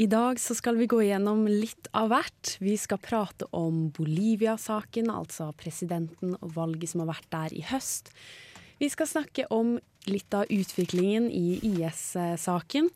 [0.00, 2.54] I dag så skal vi gå gjennom litt av hvert.
[2.64, 8.08] Vi skal prate om Bolivia-saken, altså presidenten og valget som har vært der i høst.
[8.80, 9.76] Vi skal snakke om
[10.08, 12.88] litt av utviklingen i IS-saken.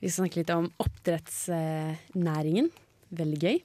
[0.00, 2.72] Vi skal snakke litt om oppdrettsnæringen.
[3.14, 3.62] Veldig gøy.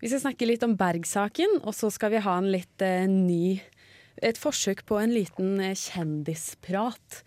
[0.00, 3.58] Vi skal snakke litt om Berg-saken, og så skal vi ha en litt eh, ny
[4.24, 7.22] et forsøk på en liten eh, kjendisprat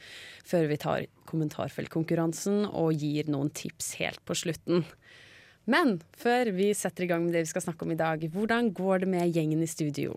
[0.47, 4.85] før vi tar kommentarfeltkonkurransen og gir noen tips helt på slutten.
[5.69, 8.71] Men før vi setter i gang med det vi skal snakke om i dag, hvordan
[8.75, 10.15] går det med gjengen i studio?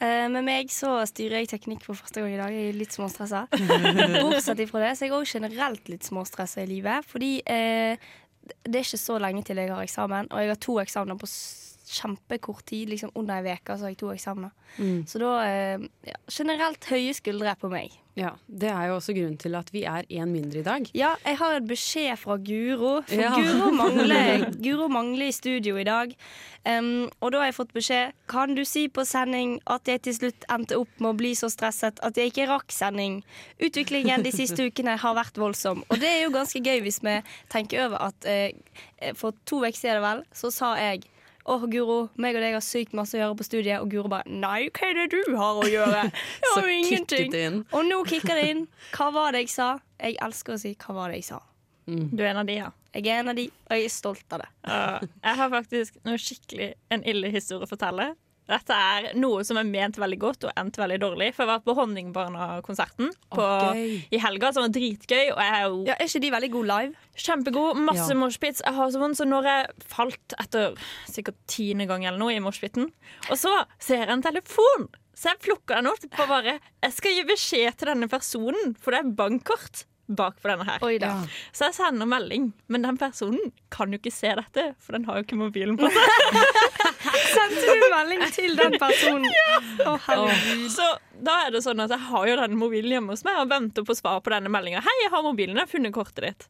[0.00, 2.54] Eh, med meg så styrer jeg teknikk for første gang i dag.
[2.56, 3.44] Jeg er litt småstressa.
[4.24, 7.06] Bortsett ifra det så er jeg òg generelt litt småstressa i livet.
[7.10, 8.10] Fordi eh,
[8.64, 11.28] det er ikke så lenge til jeg har eksamen, og jeg har to eksamener på
[11.90, 12.90] kjempekort tid.
[12.94, 14.54] Liksom under ei uke så har jeg to eksamener.
[15.10, 17.96] Så da eh, ja, Generelt høye skuldre på meg.
[18.18, 20.86] Ja, Det er jo også grunnen til at vi er én mindre i dag.
[20.98, 23.00] Ja, jeg har en beskjed fra Guro.
[23.06, 23.30] For Ja.
[23.38, 26.12] Guro, mangler, Guro mangler i studio i dag.
[26.66, 30.12] Um, og da har jeg fått beskjed Kan du si på sending at jeg til
[30.18, 33.22] slutt endte opp med å bli så stresset at jeg ikke rakk sending.
[33.62, 35.80] Utviklingen de siste ukene har vært voldsom.
[35.88, 37.16] Og det er jo ganske gøy hvis vi
[37.52, 41.06] tenker over at uh, for to uker siden vel, så sa jeg
[41.44, 43.80] Åh, Guro, meg og deg har sykt masse å gjøre på studiet.
[43.80, 46.02] Og Guro bare Nei, hva er det du har å gjøre?
[46.42, 47.62] Jeg har jo ingenting.
[47.72, 48.66] Og nå kicker det inn.
[48.96, 49.70] Hva var det jeg sa?
[50.00, 51.42] Jeg elsker å si 'hva var det jeg sa'?
[51.90, 52.70] Du er en av de, ja.
[52.94, 54.48] Jeg er en av de, og jeg er stolt av det.
[54.66, 58.12] Uh, jeg har faktisk noe skikkelig en ille historie å fortelle.
[58.50, 61.28] Dette er noe som er ment veldig godt og endt veldig dårlig.
[61.36, 63.74] For jeg var på Honningbarna-konserten på- Å,
[64.10, 65.30] i helga, som var dritgøy.
[65.32, 66.94] Og jeg er jo Ja, Er ikke de veldig gode live?
[67.16, 67.76] kjempegod.
[67.76, 68.14] Masse Ja.
[68.16, 68.62] moshpits.
[68.64, 70.74] Jeg har så vondt, så når jeg falt etter
[71.06, 72.90] sikkert tiende gang eller noe i moshpiten,
[73.30, 77.12] og så ser jeg en telefon, så jeg plukker den opp og bare Jeg skal
[77.12, 79.84] gi beskjed til denne personen, for det er bankkort
[80.16, 80.82] bak for denne her.
[80.86, 81.12] Oi da.
[81.14, 81.40] Ja.
[81.54, 85.20] Så jeg sender melding, men den personen kan jo ikke se dette, for den har
[85.20, 86.40] jo ikke mobilen på seg.
[87.34, 89.28] Sendte du melding til den personen?
[89.40, 89.94] Ja.
[89.94, 90.42] Oh, oh.
[90.72, 90.84] Så
[91.24, 93.84] da er det sånn at jeg har jo den mobilen hjemme hos meg og venter
[93.86, 94.82] på svar på denne meldinga.
[94.84, 96.46] 'Hei, jeg har mobilen, jeg har funnet kortet ditt.'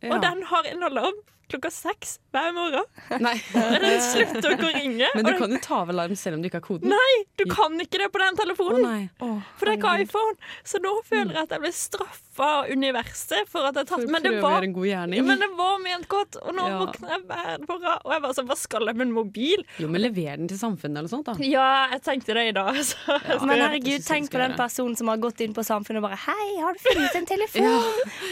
[0.00, 0.14] Ja.
[0.14, 1.16] Og den har en alarm
[1.48, 2.84] klokka seks hver morgen.
[3.24, 3.34] Nei.
[3.56, 5.08] Og den slutter ikke å ringe.
[5.14, 6.92] Men du den, kan jo ta av alarm selv om du ikke har koden.
[6.92, 8.84] nei, du kan ikke det på den telefonen.
[8.84, 9.08] nei.
[9.24, 10.36] oh, For det er ikke iPhone.
[10.68, 14.22] Så nå føler jeg at jeg blir straffa av universet for at jeg tatt Men
[14.22, 15.24] det var gjøre en god gjerning.
[15.26, 16.78] men det var ment godt, og nå Ja.
[16.84, 17.98] våkner jeg hver morgen.
[18.04, 19.64] Og jeg bare sånn, hva skal jeg med en mobil?
[19.78, 21.34] Jo, men lever den til samfunnet eller sånt, da.
[21.44, 22.74] Ja, jeg tenkte det i dag.
[22.84, 22.96] Så.
[23.08, 23.38] Ja.
[23.44, 26.60] Men herregud, tenk på den personen som har gått inn på Samfunnet og bare 'Hei,
[26.62, 27.66] har du funnet en telefon?'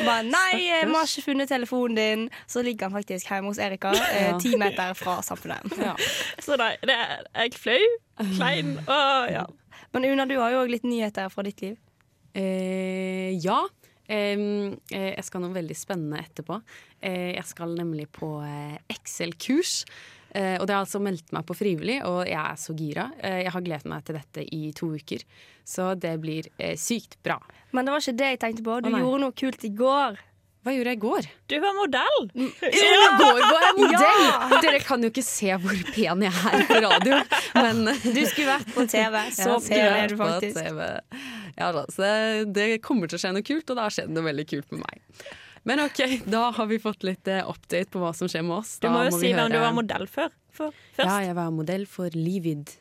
[0.00, 3.58] Og Bare, 'Nei, jeg har ikke funnet telefonen din.' Så ligger han faktisk hjemme hos
[3.58, 4.38] Erika, eh, Ja.
[4.38, 5.76] ti meter fra Samfunnet.
[5.78, 5.94] Ja.
[6.40, 7.84] Så nei, det er jeg flau,
[8.36, 9.44] klein og ja.
[9.92, 11.76] Men Una, du har jo òg litt nyheter fra ditt liv.
[12.34, 13.66] Eh, ja.
[14.08, 16.60] Eh, jeg skal noe veldig spennende etterpå.
[17.00, 19.82] Eh, jeg skal nemlig på eh, Excel-kurs.
[20.36, 23.08] Eh, og det har altså meldt meg på frivillig, og jeg er så gira.
[23.22, 25.22] Jeg har gledet meg til dette i to uker,
[25.64, 27.38] så det blir sykt bra.
[27.72, 28.80] Men det var ikke det jeg tenkte på.
[28.84, 30.18] Du Å, gjorde noe kult i går.
[30.66, 31.27] Hva gjorde jeg i går?
[31.47, 32.16] Du var modell.
[32.66, 32.87] I
[33.21, 34.25] går var jeg modell!
[34.65, 37.21] Dere kan jo ikke se hvor pen jeg er på radio,
[37.54, 39.15] men Du skulle vært på TV.
[39.37, 40.59] Så pen er du faktisk.
[41.56, 42.09] Ja, da, så
[42.50, 44.82] det, kommer til å skje noe kult, og det har skjedd noe veldig kult med
[44.82, 45.31] meg.
[45.71, 48.75] Men OK, da har vi fått litt eh, update på hva som skjer med oss.
[48.83, 51.06] Du må jo må si hvem du var modell for, for først.
[51.06, 52.75] Ja, jeg var modell for Livid,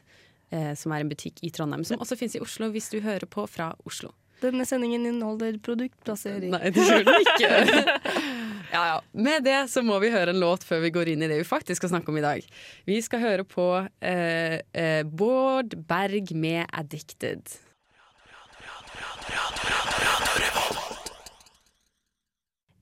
[0.50, 1.86] eh, som er en butikk i Trondheim.
[1.88, 4.12] Som også finnes i Oslo, hvis du hører på fra Oslo.
[4.44, 6.52] Denne sendingen inneholder produktplassering.
[6.54, 8.00] Nei, det gjør den ikke.
[8.76, 8.98] ja, ja.
[9.16, 11.48] Med det så må vi høre en låt før vi går inn i det vi
[11.48, 12.50] faktisk skal snakke om i dag.
[12.90, 13.70] Vi skal høre på
[14.04, 17.62] eh, eh, Bård Berg med 'Addicted'.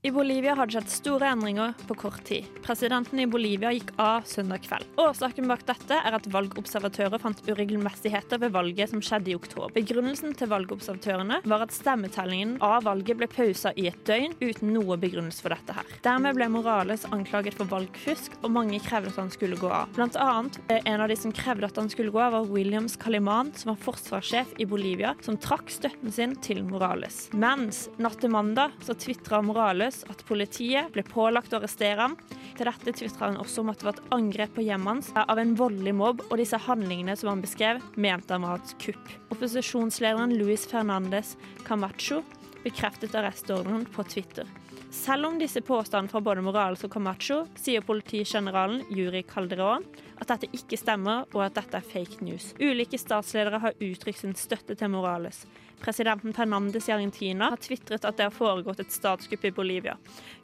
[0.06, 2.44] I Bolivia har det skjedd store endringer på kort tid.
[2.66, 4.84] Presidenten i Bolivia gikk av søndag kveld.
[5.00, 9.72] Årsaken bak dette er at valgobservatører fant uregelmessigheter ved valget som skjedde i oktober.
[9.72, 14.98] Begrunnelsen til valgobservatørene var at stemmetellingen av valget ble pausa i et døgn uten noe
[15.00, 15.96] begrunnelse for dette her.
[16.04, 19.88] Dermed ble Morales anklaget for valgfusk, og mange krevde at han skulle gå av.
[19.96, 22.98] Blant annet eh, en av de som krevde at han skulle gå av, var Williams
[23.00, 27.30] Caliman, som var forsvarssjef i Bolivia, som trakk støtten sin til Morales.
[27.32, 32.16] Mens natt til mandag så tvitra Morales Morales at politiet ble pålagt å arrestere ham.
[32.58, 35.40] Til dette tvitra han også om at det var et angrep på hjemmet hans av
[35.40, 39.14] en voldelig mobb, og disse handlingene som han beskrev, mente han var et kupp.
[39.34, 41.36] Opposisjonslederen Luis Fernandez
[41.66, 42.24] Camacho
[42.64, 44.48] bekreftet arrestordren på Twitter.
[44.94, 49.88] Selv om disse påstandene fra både Morales og Camacho, sier politigeneralen Juri Calderón
[50.22, 52.52] at dette ikke stemmer, og at dette er fake news.
[52.62, 55.44] Ulike statsledere har uttrykt sin støtte til Morales.
[55.84, 59.98] Presidenten Fernandes i Argentina har tvitret at det har foregått et statskupp i Bolivia,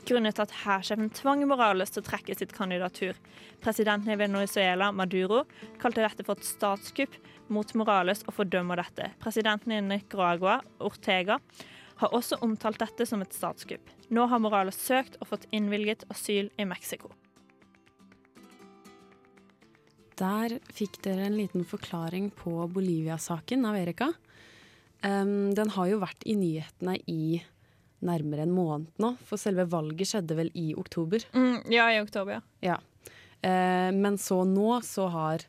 [0.03, 3.15] grunnet til at hærsjefen tvang Morales til å trekke sitt kandidatur.
[3.63, 5.45] Presidenten i Venezuela, Maduro,
[5.79, 7.15] kalte dette for et statskupp
[7.47, 9.13] mot Morales og fordømmer dette.
[9.23, 11.39] Presidenten i Nicaragua, Ortega,
[12.03, 13.95] har også omtalt dette som et statskupp.
[14.11, 17.13] Nå har Morales søkt og fått innvilget asyl i Mexico.
[20.19, 24.11] Der fikk dere en liten forklaring på Bolivia-saken av Erika.
[25.03, 27.39] Um, den har jo vært i nyhetene i
[28.03, 31.23] nærmere en måned nå, for selve valget skjedde vel i oktober.
[31.35, 32.75] Mm, ja, i oktober, ja.
[32.75, 32.77] Ja.
[33.43, 35.43] Uh, men så nå så har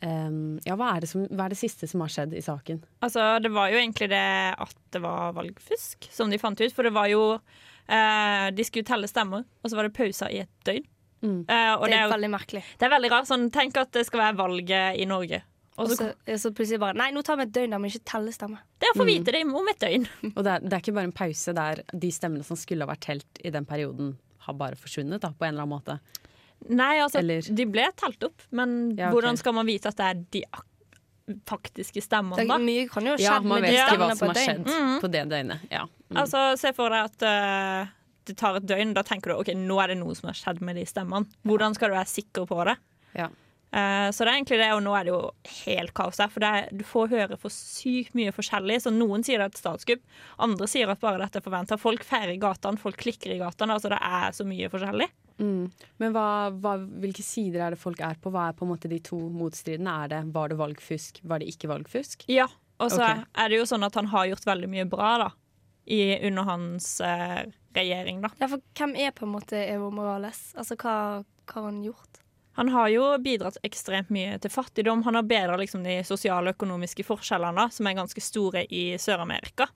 [0.00, 2.80] um, Ja, hva er, det som, hva er det siste som har skjedd i saken?
[3.04, 4.24] Altså, det var jo egentlig det
[4.56, 6.72] at det var valgfusk som de fant ut.
[6.72, 10.40] For det var jo uh, De skulle telle stemmer, og så var det pauser i
[10.46, 10.86] et døgn.
[11.24, 11.38] Mm.
[11.48, 12.64] Uh, og Det det er er, veldig merkelig.
[12.78, 13.28] det er veldig rart.
[13.28, 15.42] Sånn, tenk at det skal være valget i Norge.
[15.78, 18.62] Og så, plutselig bare Nei, nå tar vi et døgn der vi ikke teller stemmer.
[18.80, 20.06] det er å få vite det om et døgn.
[20.36, 22.90] Og det er, det er ikke bare en pause der de stemmene som skulle ha
[22.94, 24.14] vært telt i den perioden,
[24.46, 25.98] har bare forsvunnet da, på en eller annen måte.
[26.70, 29.12] Nei, altså, Eller- de ble telt opp, men Ja, okay.
[29.18, 30.64] hvordan skal man vite at det er de ak
[31.50, 32.56] faktiske stemmene, Det, da?
[32.62, 35.00] mye kan jo skje Ja, man vet ikke hva som har skjedd Mm.
[35.02, 35.60] på det døgnet.
[35.70, 35.84] Ja.
[36.08, 36.16] Mm.
[36.22, 37.90] Altså, Se for deg at uh,
[38.24, 38.94] det tar et døgn.
[38.94, 41.26] Da tenker du ok, nå er det noe som har skjedd med de stemmene.
[41.44, 42.76] Hvordan skal du være sikker på det?
[43.18, 43.28] Ja.
[43.76, 45.20] Eh, så det er egentlig det, og nå er det jo
[45.66, 46.30] helt kaos her.
[46.32, 48.80] For det er, du får høre for sykt mye forskjellig.
[48.84, 50.02] Så noen sier det er et statskupp,
[50.46, 51.80] andre sier at bare dette er forventa.
[51.80, 53.76] Folk feirer i gatene, folk klikker i gatene.
[53.76, 55.08] Altså det er så mye forskjellig.
[55.36, 55.64] Mm.
[56.00, 58.32] Men hva, hva, hvilke sider er det folk er på?
[58.32, 59.98] Hva er på en måte de to motstridene?
[60.04, 62.24] Er det, var det valgfusk, var det ikke valgfusk?
[62.32, 62.48] Ja,
[62.80, 63.26] og så okay.
[63.36, 65.30] er det jo sånn at han har gjort veldig mye bra da
[65.86, 67.46] i, under hans eh,
[67.76, 68.32] regjering, da.
[68.40, 70.48] Ja, for hvem er på en måte Evo Morales?
[70.58, 70.96] Altså, hva,
[71.46, 72.22] hva har han gjort?
[72.56, 75.02] Han har jo bidratt ekstremt mye til fattigdom.
[75.04, 79.68] Han har bedra liksom, de sosiale og økonomiske forskjellene, som er ganske store i Sør-Amerika.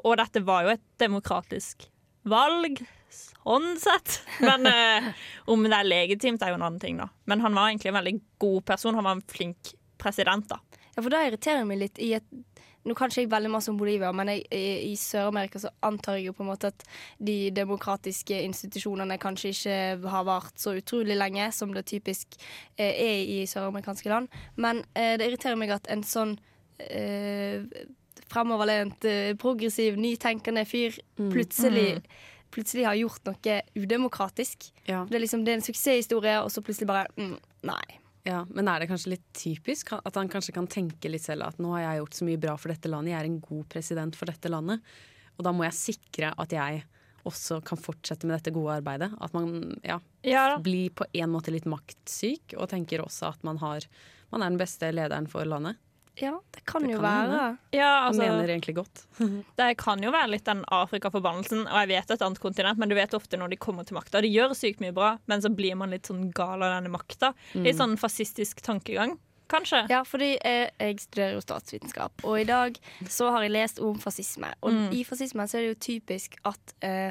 [0.00, 1.84] Og dette var jo et demokratisk
[2.24, 2.80] valg,
[3.12, 4.22] sånn sett.
[4.40, 5.10] Men eh,
[5.52, 7.10] om det er legitimt, er jo en annen ting, da.
[7.28, 8.16] Men han var egentlig en veldig
[8.46, 8.96] god person.
[8.96, 10.60] Han var en flink president, da.
[10.94, 12.28] Ja, for da irriterer det meg litt i et
[12.84, 16.18] Nå kan ikke jeg veldig masse om Bolivia, men jeg, i, i Sør-Amerika så antar
[16.18, 16.84] jeg jo på en måte at
[17.16, 22.36] de demokratiske institusjonene kanskje ikke har vart så utrolig lenge som det typisk
[22.76, 24.28] eh, er i søramerikanske land.
[24.60, 26.36] Men eh, det irriterer meg at en sånn
[26.76, 27.64] eh,
[28.28, 32.02] fremoverlent, eh, progressiv, nytenkende fyr plutselig,
[32.54, 34.70] plutselig har gjort noe udemokratisk.
[34.88, 35.04] Ja.
[35.08, 38.03] Det er liksom det er en suksesshistorie, og så plutselig bare mm, Nei.
[38.24, 41.58] Ja, Men er det kanskje litt typisk at han kanskje kan tenke litt selv at
[41.60, 44.16] nå har jeg gjort så mye bra for dette landet, jeg er en god president
[44.16, 44.94] for dette landet,
[45.36, 46.84] og da må jeg sikre at jeg
[47.28, 49.10] også kan fortsette med dette gode arbeidet.
[49.24, 53.60] At man ja, Ja, blir på en måte litt maktsyk, og tenker også at man,
[53.62, 53.86] har,
[54.32, 55.80] man er den beste lederen for landet.
[56.20, 57.36] Ja, det kan Det jo kan hende.
[57.38, 57.58] være.
[57.74, 59.00] Ja, altså, mener egentlig godt.
[59.58, 62.94] Det kan jo være litt den Afrika-forbannelsen, og jeg vet et annet kontinent, men du
[62.94, 64.20] vet ofte når de kommer til makta.
[64.22, 67.32] De gjør sykt mye bra, men så blir man litt sånn gal av denne makta.
[67.54, 69.16] Litt sånn fascistisk tankegang,
[69.50, 69.82] kanskje.
[69.90, 72.78] Ja, fordi jeg, jeg studerer jo statsvitenskap, og i dag
[73.10, 74.54] så har jeg lest om fascisme.
[74.62, 77.10] Og i fascismen så er det jo typisk at eh,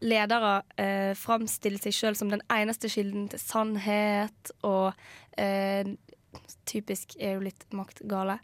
[0.00, 4.92] ledere eh, framstiller seg sjøl som den eneste kilden til sannhet, og
[5.36, 5.84] eh,
[6.68, 8.38] typisk er jo litt maktgale.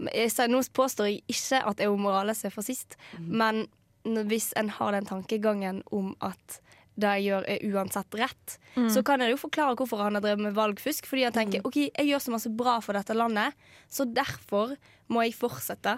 [0.00, 3.66] Nå påstår jeg ikke at Evo Morales er fascist, men
[4.04, 6.60] hvis en har den tankegangen om at
[7.00, 8.54] det jeg gjør er uansett rett,
[8.92, 11.06] så kan jeg jo forklare hvorfor han har drevet med valgfusk.
[11.08, 13.56] Fordi han tenker ok, jeg gjør så masse bra for dette landet,
[13.88, 14.74] så derfor
[15.08, 15.96] må jeg fortsette.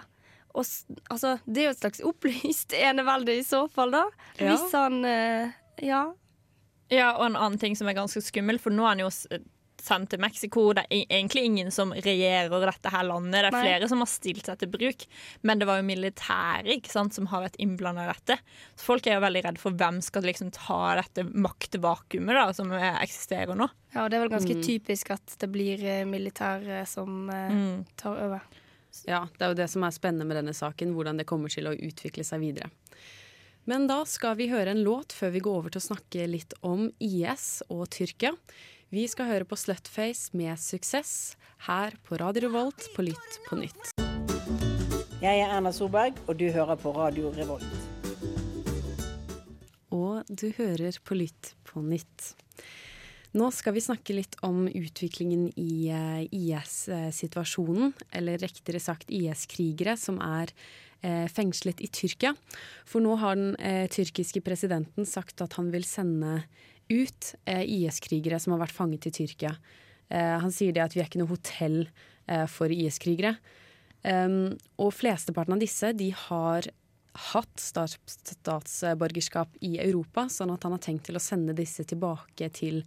[0.53, 0.67] Og,
[1.09, 4.03] altså, det er jo et slags opplyst enevelde i så fall, da.
[4.37, 4.51] Ja.
[4.53, 6.03] Hvis han eh, Ja.
[6.93, 9.09] Ja, og en annen ting som er ganske skummel, for nå er han jo
[9.81, 10.73] sendt til Mexico.
[10.73, 13.33] Det er e- egentlig ingen som regjerer dette her landet.
[13.41, 13.61] Det er Nei.
[13.65, 15.05] flere som har stilt seg til bruk,
[15.43, 18.37] men det var jo militæret som har vært innblanda i dette.
[18.75, 22.71] Så folk er jo veldig redd for hvem skal liksom ta dette maktvakuumet da, som
[22.71, 23.69] eksisterer nå.
[23.93, 27.85] ja, og det er vel ganske typisk at det blir eh, militæret som eh, Mm.
[27.97, 28.41] tar over.
[29.07, 31.65] Ja, Det er jo det som er spennende med denne saken, hvordan det kommer til
[31.65, 32.69] å utvikle seg videre.
[33.65, 36.53] Men da skal vi høre en låt før vi går over til å snakke litt
[36.63, 38.33] om IS og Tyrkia.
[38.93, 41.33] Vi skal høre på Slutface med suksess
[41.65, 43.95] her på Radio Revolt på Lytt på nytt.
[45.17, 47.65] Jeg er Erna Solberg, og du hører på Radio Revolt.
[49.89, 52.35] og du hører på Lytt på nytt.
[53.33, 60.19] Nå skal vi snakke litt om utviklingen i eh, IS-situasjonen, eller rektere sagt IS-krigere som
[60.21, 60.53] er
[61.01, 62.35] eh, fengslet i Tyrkia.
[62.85, 66.43] For nå har den eh, tyrkiske presidenten sagt at han vil sende
[66.89, 69.55] ut eh, IS-krigere som har vært fanget i Tyrkia.
[70.09, 71.83] Eh, han sier det at vi er ikke noe hotell
[72.27, 73.35] eh, for IS-krigere.
[74.03, 76.65] Um, og flesteparten av disse de har
[77.31, 82.81] hatt statsborgerskap i Europa, sånn at han har tenkt til å sende disse tilbake til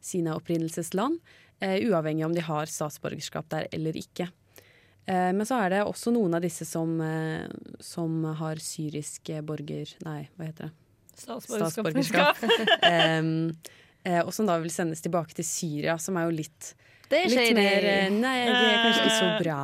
[0.00, 1.18] sine opprinnelsesland,
[1.60, 4.30] uavhengig om de har statsborgerskap der eller ikke.
[5.06, 6.96] Men så er det også noen av disse som,
[7.78, 9.92] som har syrisk borger...
[10.06, 10.81] Nei, hva heter det?
[11.18, 12.42] Statsborgerskap.
[14.02, 16.72] Eh, og som da vil sendes tilbake til Syria, som er jo litt
[17.06, 19.58] Det er Litt mer eh, Nei, det er kanskje ikke så bra.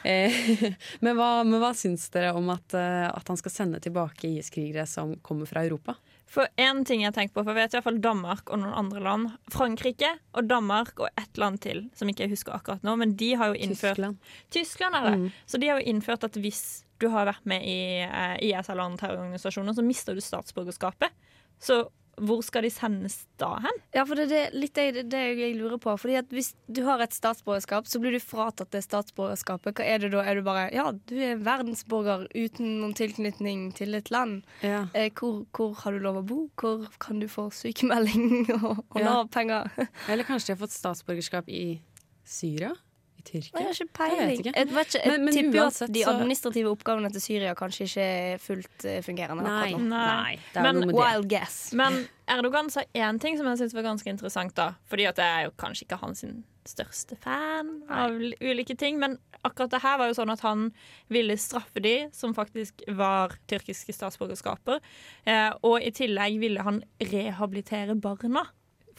[0.00, 0.38] Eh,
[1.04, 5.12] men, hva, men hva syns dere om at, at han skal sende tilbake IS-krigere som
[5.20, 5.98] kommer fra Europa?
[6.30, 8.76] For én ting jeg tenker på, for jeg vet i hvert fall Danmark og noen
[8.78, 9.32] andre land.
[9.50, 12.94] Frankrike og Danmark og ett land til, som ikke jeg husker akkurat nå.
[13.00, 14.30] Men de har jo innført Tyskland.
[14.54, 15.32] Tyskland er det.
[15.50, 16.62] Så de har jo innført at hvis
[17.00, 21.16] du har vært med i eh, IS eller andre terrororganisasjoner, så mister du statsborgerskapet.
[21.60, 21.82] Så
[22.20, 23.78] hvor skal de sendes da hen?
[23.94, 25.94] Ja, for det er det, litt det, det jeg lurer på.
[25.96, 29.78] Fordi at Hvis du har et statsborgerskap, så blir du fratatt det statsborgerskapet.
[29.78, 30.24] Hva er det da?
[30.28, 34.42] Er du bare Ja, du er verdensborger uten noen tilknytning til et land.
[34.60, 34.82] Ja.
[34.92, 36.40] Eh, hvor, hvor har du lov å bo?
[36.60, 39.06] Hvor kan du få sykemelding og, og Ja.
[39.14, 39.70] Nav-penger?
[40.10, 41.80] Eller kanskje de har fått statsborgerskap i
[42.26, 42.74] Syria?
[43.20, 43.52] I Tyrkia?
[43.60, 44.28] Jeg har ikke Jeg peiling.
[44.30, 44.54] vet ikke.
[44.56, 47.84] Jeg, vet ikke, jeg Men- men tipper jo at de administrative oppgavene til Syria kanskje
[47.88, 49.44] ikke er fullt eh, fungerende.
[49.44, 49.72] Nei.
[49.74, 49.88] nå.
[49.92, 50.38] Nei.
[50.54, 51.00] Det er Men noe med det.
[51.04, 51.58] Wild guess.
[51.76, 52.00] Men
[52.30, 54.54] Erdogan sa én ting som jeg syntes var ganske interessant.
[54.54, 56.24] da Fordi at jeg er jo kanskje ikke hans
[56.70, 58.10] største fan av
[58.40, 58.98] ulike ting.
[59.00, 60.72] Men akkurat det her var jo sånn at han
[61.10, 64.78] ville straffe de som faktisk var tyrkiske statsborgerskaper.
[65.26, 68.46] Eh, og i tillegg ville han rehabilitere barna.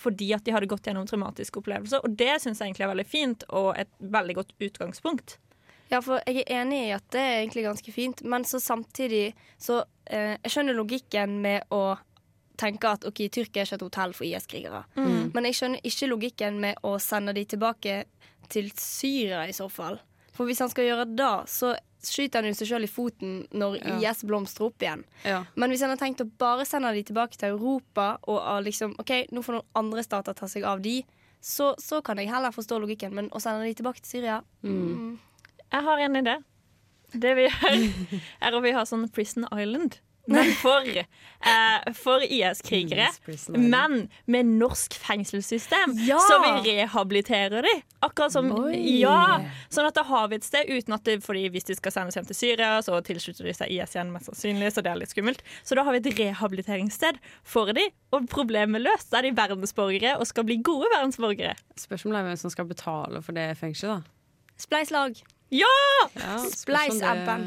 [0.01, 2.01] Fordi at de hadde gått gjennom traumatiske opplevelser.
[2.01, 5.37] Og det syns jeg egentlig er veldig fint, og et veldig godt utgangspunkt.
[5.91, 9.33] Ja, for jeg er enig i at det er egentlig ganske fint, men så samtidig
[9.59, 11.97] så eh, Jeg skjønner logikken med å
[12.61, 14.83] tenke at OK, Tyrkia er ikke et hotell for IS-krigere.
[15.33, 18.03] Men jeg skjønner ikke logikken med å sende de tilbake
[18.51, 19.97] til Syria i så fall.
[20.35, 23.77] For hvis han skal gjøre det, så skyter han jo seg sjøl i foten når
[23.81, 24.11] Ja.
[24.11, 25.03] IS blomstrer opp igjen.
[25.23, 25.43] Ja.
[25.55, 28.95] Men hvis han har tenkt å bare sende de tilbake til Europa, og ah, liksom,
[28.99, 31.01] OK, nå får noen andre stater ta seg av de,
[31.41, 33.13] så, så kan jeg heller forstå logikken.
[33.17, 35.19] Men å sende de tilbake til Syria mm.
[35.71, 36.37] Jeg har en idé.
[37.13, 37.77] Det vi gjør,
[38.45, 39.99] er at vi har sånn Prison Island.
[40.25, 43.07] Men for, eh, for IS-krigere.
[43.27, 43.69] Island.
[43.69, 45.95] Men med norsk fengselssystem.
[46.05, 46.19] Ja!
[46.19, 47.73] Så vi rehabiliterer de.
[47.99, 48.99] Akkurat som Oi.
[48.99, 49.41] Ja!
[49.73, 52.15] Sånn at da har vi et sted uten at det, fordi Hvis de skal sendes
[52.15, 55.11] hjem til Syria, så tilslutter de seg IS igjen, mest sannsynlig, så det er litt
[55.11, 55.41] skummelt.
[55.67, 59.09] Så da har vi et rehabiliteringssted for de, og problemet løst.
[59.11, 61.57] Da er de verdensborgere og skal bli gode verdensborgere.
[61.75, 64.55] Spørsmålet er hvem som skal betale for det fengselet, da.
[64.61, 65.23] Spleiselag.
[65.51, 65.67] Ja!
[66.15, 67.41] Ja, Spleis-appen.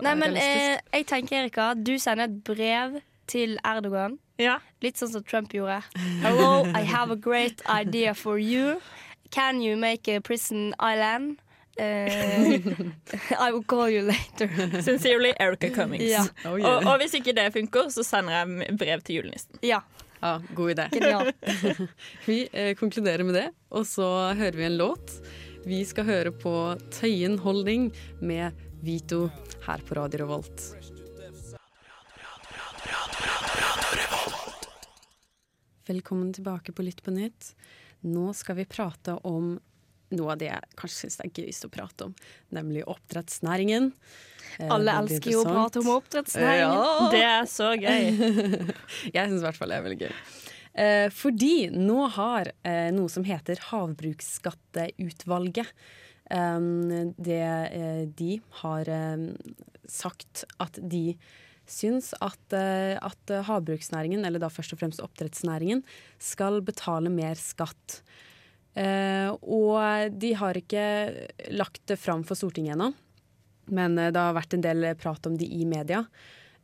[0.00, 4.18] Nei, er men eh, jeg tenker, Erika, du sender et brev til Erdogan.
[4.40, 4.58] ja.
[4.82, 5.82] Litt sånn som Trump gjorde.
[6.24, 8.80] Hello, I have a great idea for you.
[9.30, 11.38] Can you make a prison island?
[11.78, 12.58] Uh,
[13.38, 14.48] I will call you later.
[14.82, 16.08] Sincerely Erica Cummings.
[16.10, 16.24] Ja.
[16.44, 16.66] Oh, yeah.
[16.66, 19.60] og, og hvis ikke det funker, så sender jeg brev til julenissen.
[19.62, 19.84] Ja,
[20.22, 20.84] Ja, god idé.
[22.26, 24.06] Vi eh, konkluderer med det, og så
[24.38, 25.16] hører vi en låt.
[25.64, 26.52] Vi skal høre på
[26.94, 27.90] Tøyen Holdning
[28.20, 29.26] med Vito
[29.66, 30.64] her på Radio Revolt.
[35.86, 37.52] Velkommen tilbake på Lytt på nytt.
[38.06, 39.54] Nå skal vi prate om
[40.12, 42.14] noe av det jeg kanskje syns er gøyest å prate om,
[42.52, 43.92] nemlig oppdrettsnæringen.
[44.58, 46.74] Eh, Alle elsker jo å prate om oppdrettsnæringen.
[46.74, 47.10] Ja.
[47.14, 48.10] Det er så gøy.
[49.16, 50.12] Jeg syns i hvert fall det er veldig gøy.
[50.72, 55.66] Eh, fordi nå har eh, noe som heter Havbruksskatteutvalget
[56.32, 57.42] um, det,
[57.76, 59.36] eh, De har eh,
[59.84, 61.18] sagt at de
[61.68, 65.84] syns at, eh, at havbruksnæringen, eller da først og fremst oppdrettsnæringen,
[66.18, 68.02] skal betale mer skatt.
[68.72, 71.12] Eh, og de har ikke
[71.52, 72.94] lagt det fram for Stortinget ennå,
[73.76, 76.06] men eh, det har vært en del prat om de i media.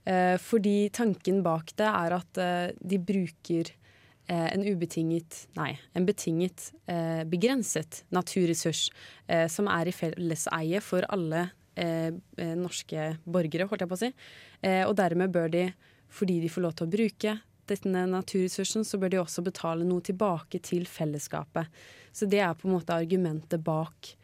[0.08, 3.88] Eh, fordi tanken bak det er at eh, de bruker eh,
[4.28, 8.88] en ubetinget, nei, en betinget, eh, begrenset naturressurs
[9.26, 11.47] eh, som er i felleseie for alle
[11.78, 14.12] eh, eh, norske borgere, holdt jeg på å si.
[14.61, 15.64] Eh, og dermed bør de,
[16.12, 20.04] fordi de får lov til å bruke denne naturressursen, så bør de også betale noe
[20.04, 21.68] tilbake til fellesskapet.
[22.12, 24.14] Så det er på en måte argumentet bak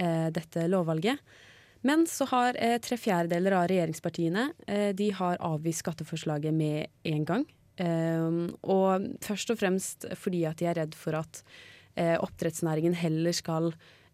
[0.00, 1.20] eh, dette lovvalget.
[1.86, 7.28] Men så har eh, tre fjerdedeler av regjeringspartiene eh, de har avvist skatteforslaget med en
[7.28, 7.44] gang.
[7.76, 11.42] Um, og først og fremst fordi at de er redd for at
[11.96, 13.70] eh, oppdrettsnæringen heller skal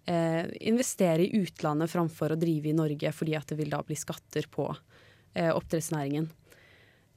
[0.07, 3.99] eh, investere i utlandet framfor å drive i Norge, fordi at det vil da bli
[3.99, 6.31] skatter på eh, oppdrettsnæringen.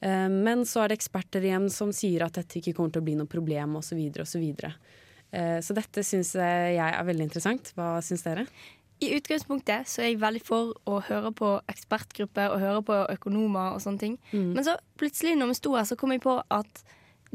[0.01, 3.07] Eh, men så er det eksperter igjen som sier at dette ikke kommer til å
[3.09, 4.01] bli noe problem, osv.
[4.23, 4.75] Så, videre.
[5.31, 7.73] eh, så dette syns jeg er veldig interessant.
[7.77, 8.47] Hva syns dere?
[9.03, 13.73] I utgangspunktet så er jeg veldig for å høre på ekspertgrupper og høre på økonomer
[13.75, 14.13] og sånne ting.
[14.31, 16.83] Men så plutselig når vi sto her, så kom jeg på at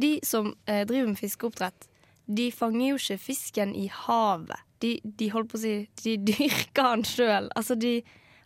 [0.01, 1.89] de som eh, driver med fiskeoppdrett,
[2.31, 4.63] de fanger jo ikke fisken i havet.
[4.81, 7.51] De, de holdt på å si De dyrker den sjøl.
[7.59, 7.99] Altså, de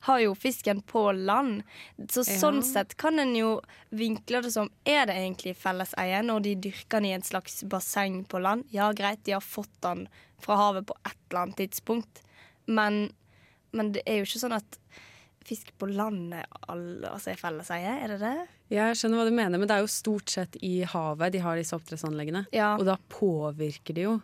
[0.09, 1.62] har jo fisken på land.
[2.11, 2.35] Så Ja.
[2.42, 3.61] sånn sett kan en jo
[3.94, 8.25] vinkle det som Er det egentlig felleseie når de dyrker den i en slags basseng
[8.28, 8.66] på land?
[8.75, 10.09] Ja, greit, de har fått den
[10.42, 12.21] fra havet på et eller annet tidspunkt.
[12.66, 13.12] Men,
[13.73, 14.78] men det er jo ikke sånn at
[15.44, 18.35] fisk på land er, all- altså er felleseie, er det det?
[18.73, 21.59] Jeg skjønner hva du mener, men det er jo stort sett i havet de har
[21.61, 22.47] disse oppdrettsanleggene.
[22.56, 22.76] Ja.
[22.80, 24.14] Og da påvirker de jo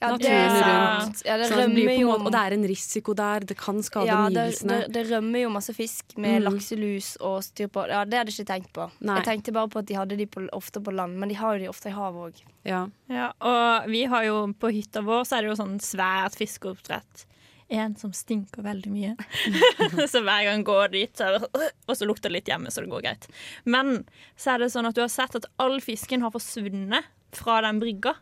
[0.00, 1.20] Ja, naturen rundt.
[1.24, 3.44] Ja, det sånn det måte, og det er en risiko der.
[3.46, 6.46] Det kan skade ja, det, det, det rømmer jo masse fisk med Mm.
[6.48, 7.84] lakselus og styr på.
[7.88, 8.88] Ja, Det hadde jeg ikke tenkt på.
[9.06, 9.20] Nei.
[9.20, 11.54] Jeg tenkte bare på at de hadde de på, ofte på land, men de har
[11.54, 12.42] jo de ofte i havet òg.
[12.66, 12.82] Ja.
[13.08, 17.26] Ja, og vi har jo på hytta vår så er det jo sånn svært fiskeoppdrett.
[17.68, 19.14] En som stinker veldig mye.
[20.12, 22.84] så hver gang går dit, så det, sånn, og så lukter det litt hjemme, så
[22.84, 23.26] det går greit.
[23.66, 24.04] Men
[24.38, 27.82] så er det sånn at du har sett at all fisken har forsvunnet fra den
[27.82, 28.14] brygga.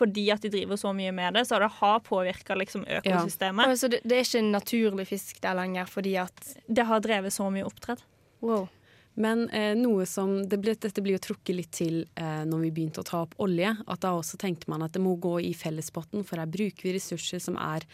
[0.00, 3.72] Fordi at de driver så mye med det, så det har påvirka liksom økosystemet.
[3.76, 7.34] Så det, det er ikke en naturlig fisk der lenger fordi at Det har drevet
[7.34, 8.04] så mye oppdrett.
[8.40, 8.68] Wow.
[9.20, 12.72] Men eh, noe som det ble, Dette blir jo trukket litt til eh, når vi
[12.78, 13.74] begynte å ta opp olje.
[13.90, 16.96] At da også tenkte man at det må gå i fellespotten, for her bruker vi
[16.96, 17.84] ressurser som er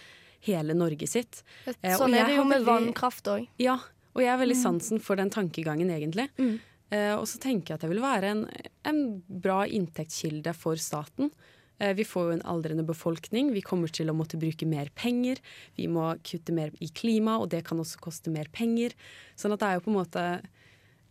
[0.47, 1.43] hele Norge sitt.
[1.67, 3.49] Eh, Sånn er det jo med vannkraft òg.
[3.63, 3.79] Ja,
[4.15, 6.29] og jeg har veldig sansen for den tankegangen, egentlig.
[6.39, 6.57] Mm.
[6.91, 8.43] Eh, og så tenker jeg at det vil være en,
[8.87, 11.33] en bra inntektskilde for staten.
[11.79, 15.43] Eh, vi får jo en aldrende befolkning, vi kommer til å måtte bruke mer penger.
[15.77, 18.95] Vi må kutte mer i klima, og det kan også koste mer penger.
[19.37, 20.25] Sånn at det er jo på en måte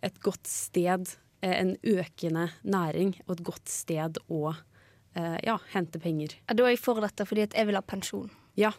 [0.06, 4.56] et godt sted, en økende næring, og et godt sted å
[5.16, 6.34] ja, hente penger.
[6.50, 8.32] Ja, Da er jeg for dette fordi jeg vil ha pensjon.
[8.60, 8.72] Ja.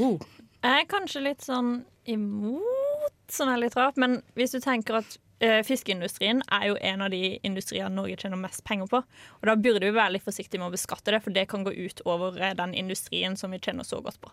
[0.00, 0.18] Oh.
[0.62, 5.18] Jeg er kanskje litt sånn imot, som er litt rart, men hvis du tenker at
[5.44, 9.02] eh, fiskeindustrien er jo en av de industriene Norge tjener mest penger på.
[9.40, 11.74] Og da burde vi være litt forsiktige med å beskatte det, for det kan gå
[11.76, 14.32] ut over eh, den industrien som vi tjener så godt på.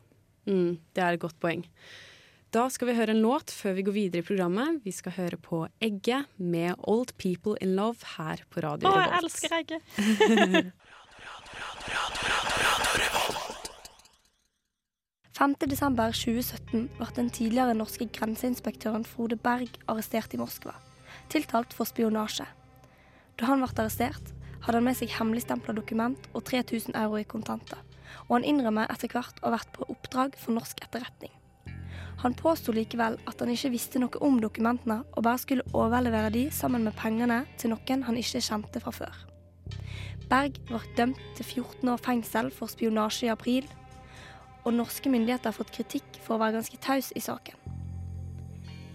[0.49, 1.65] Mm, det er et godt poeng.
[2.55, 4.77] Da skal vi høre en låt før vi går videre i programmet.
[4.85, 9.09] Vi skal høre på Egge med Old People in Love her på Radio Å, jeg
[9.11, 9.25] Revolt.
[9.25, 10.73] elsker egget!
[15.35, 20.71] 5.12.2017 ble den tidligere norske grenseinspektøren Frode Berg arrestert i Moskva,
[21.27, 22.45] tiltalt for spionasje.
[23.35, 24.31] Da han ble arrestert,
[24.63, 27.83] hadde han med seg hemmeligstempla dokument og 3000 euro i kontanter,
[28.29, 31.35] og han innrømmer etter hvert å ha vært på oppdrag for norsk etterretning.
[32.23, 36.47] Han påsto likevel at han ikke visste noe om dokumentene, og bare skulle overlevere de
[36.47, 39.23] sammen med pengene til noen han ikke kjente fra før.
[40.31, 43.67] Berg ble dømt til 14 år fengsel for spionasje i april,
[44.65, 47.57] og norske myndigheter har fått kritikk for å være ganske taus i saken.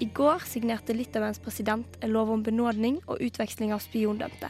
[0.01, 4.49] I går signerte Litauens president en lov om benådning og utveksling av spiondømte,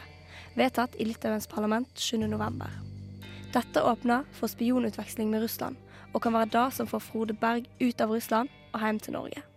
[0.56, 2.70] vedtatt i Litauens parlament 7.11.
[3.50, 5.76] Dette åpner for spionutveksling med Russland,
[6.14, 9.49] og kan være det som får Frode Berg ut av Russland og hjem til Norge.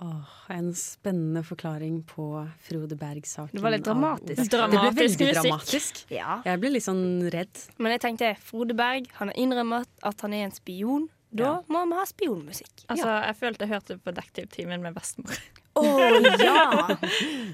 [0.00, 2.24] Åh, en spennende forklaring på
[2.62, 3.50] Frode Berg-saken.
[3.56, 4.50] Det var litt dramatisk.
[4.50, 4.50] dramatisk.
[4.50, 5.42] Det ble veldig musikk.
[5.42, 6.02] dramatisk.
[6.14, 6.36] Ja.
[6.46, 7.62] Jeg ble litt sånn redd.
[7.82, 11.08] Men jeg tenkte Frode Berg han har innrømmet at han er en spion.
[11.30, 11.54] Da Ja.
[11.68, 12.84] må vi ha spionmusikk.
[12.88, 15.34] Altså, jeg følte jeg hørte på Detektivtimen med bestemor.
[15.76, 15.82] Å
[16.48, 16.96] ja!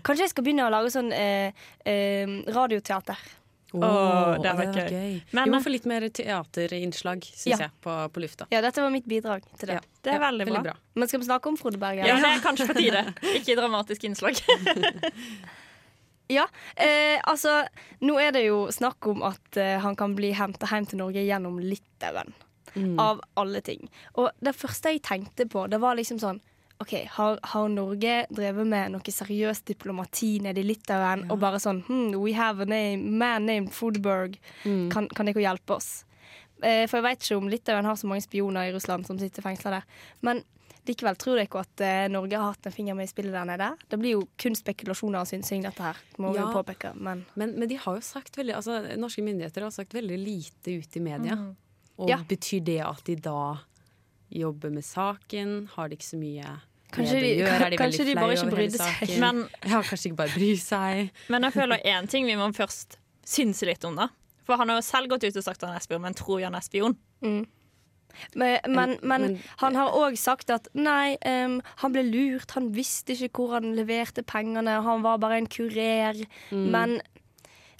[0.04, 1.50] Kanskje jeg skal begynne å lage sånn eh,
[1.84, 3.18] eh, radioteater.
[3.82, 4.90] Åh, det det var gøy.
[4.90, 5.22] gøy.
[5.32, 7.56] Men- Vi må få litt mer teaterinnslag, syns Ja.
[7.66, 8.46] jeg, på, på lufta.
[8.50, 9.74] Ja, dette var mitt bidrag til det.
[9.74, 9.80] Ja.
[10.02, 10.74] Det er Ja, veldig bra.
[10.94, 12.06] Men skal vi snakke om Frode Berger?
[12.06, 13.14] Ja, det er kanskje på tide.
[13.34, 14.38] Ikke dramatisk innslag.
[16.32, 17.66] Ja, eh, altså
[18.00, 21.20] Nå er det jo snakk om at eh, han kan bli henta hjem til Norge
[21.20, 22.32] gjennom Litauen.
[22.74, 22.94] Mm.
[22.98, 23.90] Av alle ting.
[24.18, 26.40] Og det første jeg tenkte på, det var liksom sånn
[26.82, 31.84] OK, har, har Norge drevet med noe seriøst diplomati nede i Litauen og bare sånn
[31.86, 34.34] hmm, We have a name, man named Foodberg.
[34.64, 34.88] Mm.
[34.92, 36.04] Kan, kan dere hjelpe oss?
[36.62, 39.44] Eh, for jeg vet ikke om Litauen har så mange spioner i Russland som sitter
[39.44, 39.86] fengsla der.
[40.26, 40.42] Men
[40.88, 43.70] likevel tror dere at eh, Norge har hatt en finger med i spillet der nede?
[43.88, 46.00] Det blir jo kun spekulasjoner og synsing, dette her.
[46.18, 46.90] Må vi jo påpeke.
[46.98, 50.80] Men Men, men de har jo sagt veldig altså, norske myndigheter har sagt veldig lite
[50.82, 51.38] ut i media.
[51.96, 52.18] Og Ja.
[52.28, 53.38] betyr det at de da
[54.34, 55.68] jobber med saken?
[55.74, 56.54] Har de ikke så mye
[56.94, 57.32] Kanskje de-?
[57.42, 59.14] Er de kanskje de bare ikke brydde seg.
[59.22, 61.08] Men, Ja, kanskje ikke bare bry seg.
[61.32, 64.08] men jeg føler én ting vi må først synse litt om, da.
[64.44, 66.42] For han har jo selv gått ut og sagt at han er spion, men tror
[66.42, 66.94] jo han er spion.
[67.24, 67.46] Men,
[68.36, 72.52] men, men, men- han har òg sagt at nei, um, han ble lurt.
[72.54, 74.76] Han visste ikke hvor han leverte pengene.
[74.86, 76.20] Han var bare en kurer.
[76.52, 76.68] Mm.
[76.76, 76.94] Men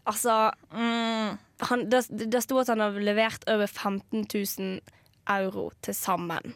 [0.08, 1.38] altså Mm.
[1.68, 4.80] han, det, det sto at han har levert over 15 000
[5.28, 6.54] euro til sammen.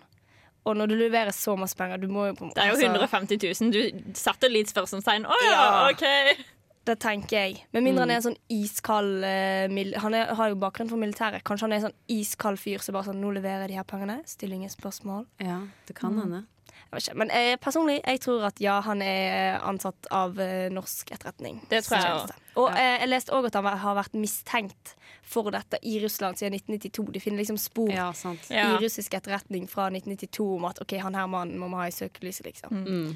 [0.66, 2.76] Og når du leverer så masse penger, du må jo på en Det er jo
[2.76, 3.72] altså, 150 000.
[3.72, 5.24] Du satte litt spørsmålstegn.
[5.26, 5.88] Å ja, Ja.
[5.90, 6.44] OK.
[6.88, 7.64] Det tenker jeg.
[7.72, 8.08] Med mindre Mm.
[8.08, 11.42] han er en sånn iskald uh, Han er, har jo bakgrunn for militæret.
[11.44, 13.84] Kanskje han er en sånn iskald fyr som bare sånn Nå leverer jeg de her
[13.84, 14.22] pengene.
[14.26, 15.26] Still ingen spørsmål.
[15.38, 16.20] Ja, det kan Mm.
[16.22, 16.44] hende.
[16.88, 17.18] Jeg vet ikke.
[17.20, 21.60] Men jeg, personlig, jeg tror at ja, han er ansatt av eh, norsk etterretning.
[21.68, 22.36] Det tror jeg også.
[22.58, 22.86] Og ja.
[23.02, 24.94] jeg leste òg at han har vært mistenkt
[25.28, 27.12] for dette i Russland siden 1992.
[27.12, 28.48] De finner liksom spor Ja, sant.
[28.48, 28.70] Ja.
[28.72, 31.98] i russisk etterretning fra 1992 om at OK, han her mannen må vi ha i
[31.98, 32.72] søkelyset, liksom.
[32.88, 33.12] Mm.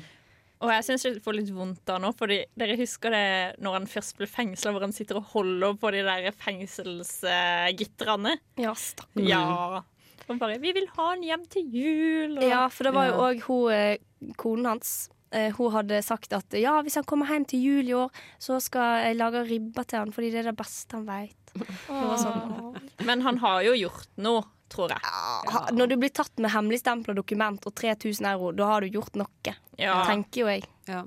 [0.62, 3.88] Og jeg syns det får litt vondt da nå, fordi dere husker det når han
[3.90, 8.36] først ble fengsla, hvor han sitter og holder på de der fengselsgitrene?
[8.62, 9.26] Ja, stakkar.
[9.26, 9.82] Ja.
[10.28, 12.38] Og bare 'Vi vil ha han hjem til jul'.
[12.38, 12.46] Og...
[12.48, 13.96] Ja, for det var jo òg hun eh,
[14.36, 15.10] konen hans.
[15.32, 18.58] Eh, hun hadde sagt at ja, hvis han kommer hjem til jul i år, så
[18.60, 21.54] skal jeg lage ribba til han, fordi det er det beste han veit.
[21.88, 22.76] Sånn.
[23.08, 25.00] Men han har jo gjort noe, tror jeg.
[25.04, 25.64] Ja.
[25.72, 29.56] Når du blir tatt med hemmeligstempla dokument og 3000 euro, da har du gjort noe.
[29.80, 30.02] Ja.
[30.08, 30.68] Tenker jo jeg.
[30.88, 31.02] Ja.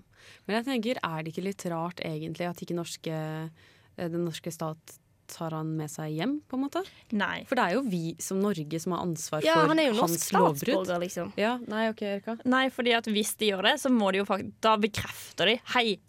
[0.45, 3.15] Men jeg tenker, er det ikke litt rart egentlig at ikke norske,
[3.95, 6.81] eh, den norske stat tar han med seg hjem, på en måte?
[7.11, 7.43] Nei.
[7.49, 10.91] For det er jo vi som Norge som har ansvar Ja, for han hans lovbrudd.
[11.01, 11.31] liksom.
[11.39, 12.37] Ja, nei, ok, Erika.
[12.45, 15.59] Nei, fordi at hvis de gjør det, så må de jo faktisk Da bekrefter de
[15.73, 15.99] Hei,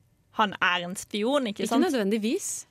[0.40, 1.86] han er en spion, ikke Ikke sant?
[1.88, 2.66] nødvendigvis.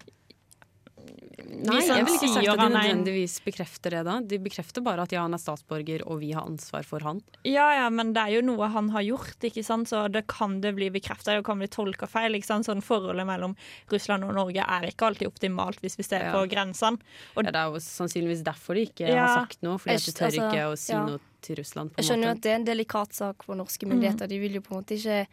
[1.46, 4.16] Nei, jeg vil ikke sagt at de nødvendigvis bekrefter det da.
[4.22, 7.22] De bekrefter bare at ja, han er statsborger, og vi har ansvar for han.
[7.48, 9.90] Ja, ja, men det er jo noe han har gjort, ikke sant?
[9.92, 11.36] så det kan det bli bekrefta.
[11.36, 12.38] Det kan bli tolka feil.
[12.38, 12.68] ikke sant?
[12.68, 13.56] Sånn Forholdet mellom
[13.94, 16.34] Russland og Norge er ikke alltid optimalt hvis vi ser Ja.
[16.34, 17.00] på grensene.
[17.36, 19.26] Og Ja, det er jo sannsynligvis derfor de ikke Ja.
[19.28, 21.06] har sagt noe, fordi at de tør altså, ikke å si ja.
[21.06, 21.92] noe til Russland.
[21.92, 24.28] på Jeg skjønner jo at det er en delikat sak for norske myndigheter.
[24.28, 25.28] De vil jo på en måte ikke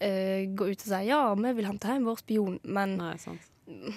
[0.00, 3.40] uh, gå ut og si ja, vi vil hente hjem vår spion, men, Nei, sant.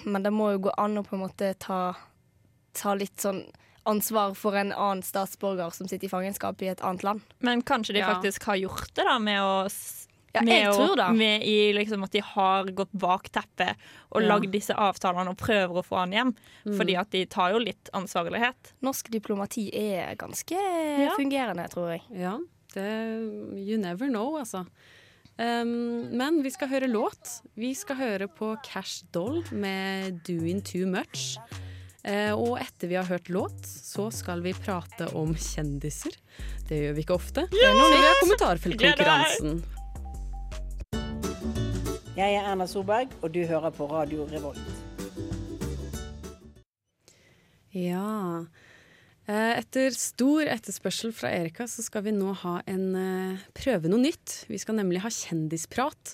[0.04, 1.94] Men det må jo gå an å på en måte ta,
[2.74, 3.44] ta litt sånn
[3.86, 7.20] ansvar for en annen statsborger som sitter i fangenskap i et annet land.
[7.44, 8.14] Men kanskje de Ja.
[8.14, 9.68] faktisk har gjort det, da, med å
[10.34, 11.16] Ja, med jeg å- tror det.
[11.16, 13.76] Med i liksom at de har gått bak teppet
[14.10, 14.28] og Ja.
[14.28, 16.34] lagd disse avtalene og prøver å få han hjem.
[16.66, 16.76] Mm.
[16.76, 18.72] Fordi at de tar jo litt ansvarlighet.
[18.82, 21.14] Norsk diplomati er ganske Ja.
[21.16, 22.02] fungerende, tror jeg.
[22.18, 22.38] Ja,
[22.72, 24.66] det, you never know, altså.
[25.34, 27.40] Um, men vi skal høre låt.
[27.58, 31.38] Vi skal høre på Cash Doll med 'Doing Too Much'.
[32.04, 36.14] Uh, og etter vi har hørt låt, så skal vi prate om kjendiser.
[36.68, 37.48] Det gjør vi ikke ofte.
[37.50, 37.72] Ja!
[37.72, 39.64] Så vi har kommentarfeltkonkurransen.
[42.14, 44.60] Jeg er Erna Solberg, og du hører på Radio Revolt.
[47.74, 48.44] Ja.
[49.24, 54.02] Eh, Etter stor etterspørsel fra Erika, så skal vi nå ha en eh, prøve noe
[54.02, 54.42] nytt.
[54.50, 56.12] Vi skal nemlig ha kjendisprat.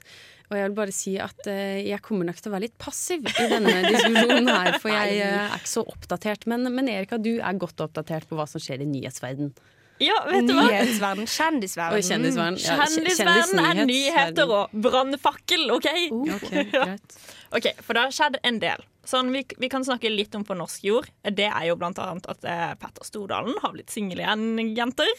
[0.51, 3.27] Og jeg vil bare si at eh, jeg kommer nok til å være litt passiv
[3.27, 6.47] i denne diskusjonen her, for jeg er ikke så oppdatert.
[6.51, 9.53] Men, men Erika, du er godt oppdatert på hva som skjer i nyhetsverden.
[10.01, 10.65] Ja, vet du hva?
[10.69, 12.05] Nyhetsverden, kjendisverden.
[12.07, 12.57] Kjendisverden.
[12.65, 15.91] Ja, Kjendisverden er nyheter og brannfakkel, OK?
[16.37, 17.19] Ok, greit.
[17.51, 18.85] Ok, For det har skjedd en del.
[19.11, 21.09] Sånn, vi, vi kan snakke litt om på norsk jord.
[21.27, 24.45] Det er jo blant annet at eh, Petter Stordalen har blitt singel igjen,
[24.77, 25.11] jenter.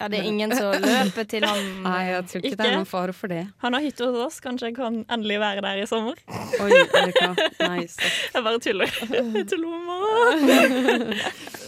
[0.00, 1.60] Ja, det er ingen som løper til han.
[1.84, 3.42] Nei, jeg tror ikke, det er noen fare for det.
[3.62, 4.40] Han har hytte hos oss.
[4.42, 6.18] Kanskje jeg kan endelig være der i sommer.
[6.60, 7.28] Oi, Erika.
[7.62, 8.18] Nei, stopp.
[8.34, 8.96] Jeg bare tuller.
[9.38, 11.08] Jeg tuller med mamma.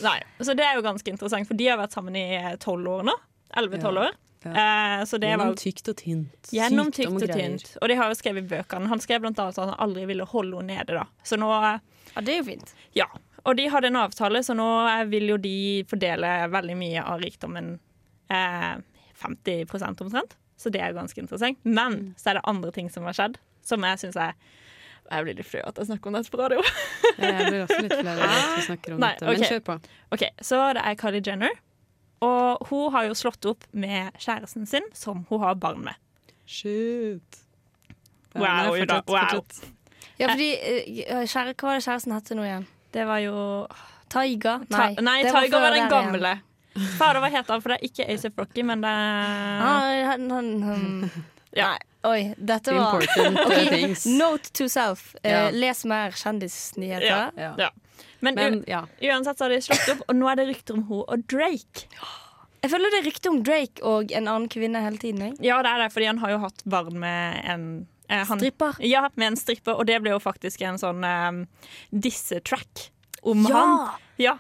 [0.03, 2.27] Nei, så det er jo ganske interessant, for de har vært sammen i
[2.63, 3.15] tolv år nå.
[3.57, 4.17] Elleve-tolv år.
[4.47, 6.51] Eh, så det Gjennom tykt og tynt.
[6.55, 7.57] gjennom tykt og greier.
[7.57, 7.71] tynt.
[7.83, 8.91] Og de har jo skrevet bøkene.
[8.93, 10.99] Han skrev blant annet at han aldri ville holde henne nede.
[11.01, 11.07] da.
[11.27, 11.79] Så nå eh,
[12.15, 12.75] Ja, det er jo fint.
[12.95, 13.07] Ja.
[13.47, 15.57] Og de hadde en avtale, så nå eh, vil jo de
[15.91, 17.77] fordele veldig mye av rikdommen.
[18.31, 18.77] Eh,
[19.23, 20.37] 50% omtrent.
[20.57, 21.59] Så det er ganske interessant.
[21.65, 24.33] Men så er det andre ting som har skjedd, som jeg syns er
[25.07, 26.63] Jeg blir litt flau at jeg snakker om dette på radio.
[27.21, 29.77] Jeg blir også litt flau at vi snakker om Nei, dette, men kjør på.
[30.17, 31.55] Ok, Så det er Kylie Jenner.
[32.27, 35.95] Og hun har jo slått opp med kjæresten sin, som hun har barn med.
[36.47, 37.43] Shit.
[38.35, 39.45] Wow, Wow, fortsatt, wow.
[40.19, 42.67] Ja, fordi eh, kjære, Hva var det kjæresten hette nå igjen?
[42.97, 43.37] Det var jo
[44.13, 44.59] Taiga?
[44.71, 46.35] Ta Nei, Taiga var var den gamle.
[46.35, 46.43] igjen.
[46.99, 47.63] Fader, hva heter han?
[47.65, 51.11] For det er ikke Asef Rocky, men det er Ah, han, han, han.
[51.57, 51.71] Ja.
[51.73, 54.03] Nei, oi, dette var Important Ok, things.
[54.13, 55.15] Note to self.
[55.23, 55.47] Eh, Ja.
[55.55, 57.07] Les mer kjendisnyheter.
[57.09, 57.31] Ja.
[57.37, 57.55] Ja.
[57.59, 57.71] Ja.
[58.21, 58.83] Men, Men ja.
[59.01, 61.87] uansett så har de slått opp, og nå er det rykter om hun og Drake.
[62.65, 65.21] Jeg føler det er rykte om Drake og en annen kvinne hele tiden.
[65.31, 65.37] Jeg.
[65.49, 67.67] Ja, det er det, fordi han har jo hatt barn med en
[68.11, 68.77] eh, han, Stripper.
[68.85, 71.41] Ja, med en stripper, og det ble jo faktisk en sånn eh,
[71.93, 72.91] disse-track
[73.23, 73.55] om Ja!
[73.57, 74.03] han.
[74.21, 74.37] Ja.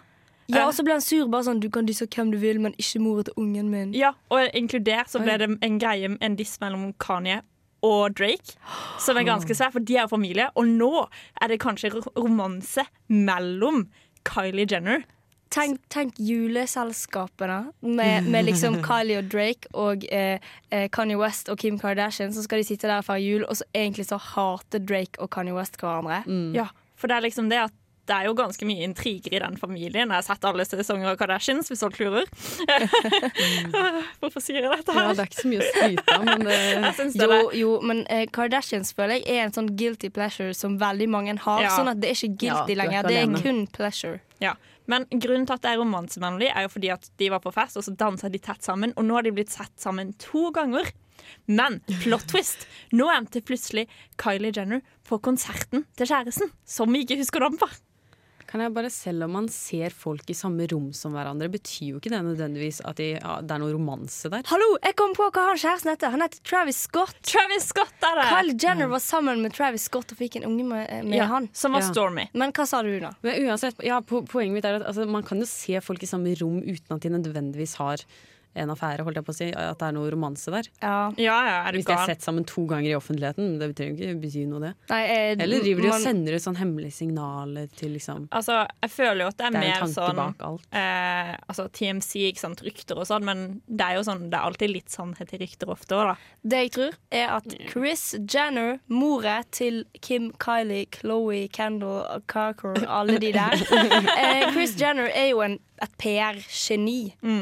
[0.49, 1.27] Ja, Eh, og så ble han sur.
[1.29, 3.93] bare sånn, Du kan disse hvem du vil, men ikke mora til ungen min.
[3.95, 7.43] ja, og inkludert så ble det en greie, en diss mellom Kanye
[7.83, 8.55] og Drake,
[8.99, 10.49] som er ganske svær, for de er familie.
[10.55, 11.09] Og nå
[11.43, 13.89] er det kanskje romanse mellom
[14.25, 15.05] Kylie Jenner
[15.49, 20.39] Tenk, tenk juleselskapene med, med liksom Kylie og Drake og eh,
[20.75, 22.33] eh, Kanye West og Kim Kardashian.
[22.35, 25.31] Så skal de sitte der og feire jul, og så egentlig så hater Drake og
[25.31, 26.23] Kanye West hverandre.
[26.55, 27.73] Ja, for det er liksom det at
[28.07, 30.09] det er jo ganske mye intriger i den familien.
[30.13, 32.29] Jeg har sett alle sesonger av Kardashians, hvis folk lurer.
[34.21, 35.15] Hvorfor sier jeg dette Ja, her?
[35.17, 38.05] det er ikke så mye å skryte av, men det synes det Jo, jo, men
[38.13, 41.65] eh, Kardashians føler jeg er en sånn guilty pleasure som veldig mange har.
[41.67, 41.75] Ja.
[41.77, 44.21] Sånn at det er ikke guilty er lenger, det er kun pleasure.
[44.43, 44.55] Ja,
[44.87, 47.79] Men grunnen til at det er romansevennlig, er jo fordi at de var på fest,
[47.81, 48.93] og så dansa de tett sammen.
[48.95, 50.93] Og nå har de blitt sett sammen to ganger.
[51.51, 52.67] Men plot twist!
[52.95, 53.89] Nå endte plutselig
[54.21, 57.69] Kylie Jenner på konserten til kjæresten, som vi ikke husker navnet på.
[58.47, 62.01] Kan jeg bare, Selv om man ser folk i samme rom som hverandre, betyr jo
[62.01, 64.45] ikke det nødvendigvis at de, ja, det er noe romanse der.
[64.47, 66.13] Hallo, jeg kom på hva han kjæresten heter.
[66.15, 67.17] Han heter Travis Scott.
[67.27, 68.29] Travis Scott er det!
[68.31, 71.51] Kyle Jenner var sammen med Travis Scott og fikk en unge med, med Ja, han.
[71.53, 71.91] som var Ja.
[71.91, 72.29] Stormy.
[72.35, 73.13] Men hva sa du da?
[73.27, 76.07] Men uansett, ja, po Poenget mitt er at altså, man kan jo se folk i
[76.11, 78.03] samme rom uten at de nødvendigvis har
[78.57, 79.49] en affære, holdt jeg på å si.
[79.53, 80.69] At det er noe romanse der.
[80.83, 80.95] Ja.
[81.21, 83.97] Ja, ja, er Hvis de er sett sammen to ganger i offentligheten, det betyr jo
[83.97, 84.73] ikke bety noe, det.
[84.91, 88.91] Nei, eh, Eller driver de og sender ut sånn hemmelige signaler til liksom Altså, jeg
[88.95, 90.67] føler jo at det er, Det er mer sånn bak alt.
[90.73, 94.49] eh, altså TMC, ikke sant, rykter og sånn, men det er jo sånn, det er
[94.51, 96.17] alltid litt sannhet i rykter ofte òg, da.
[96.47, 103.19] Det jeg tror, er at Chris Jenner, mora til Kim, Kylie, Chloé, Kendall, Carcor, alle
[103.23, 103.55] de der
[104.17, 107.01] eh, Chris Jenner er jo en, et PR-geni.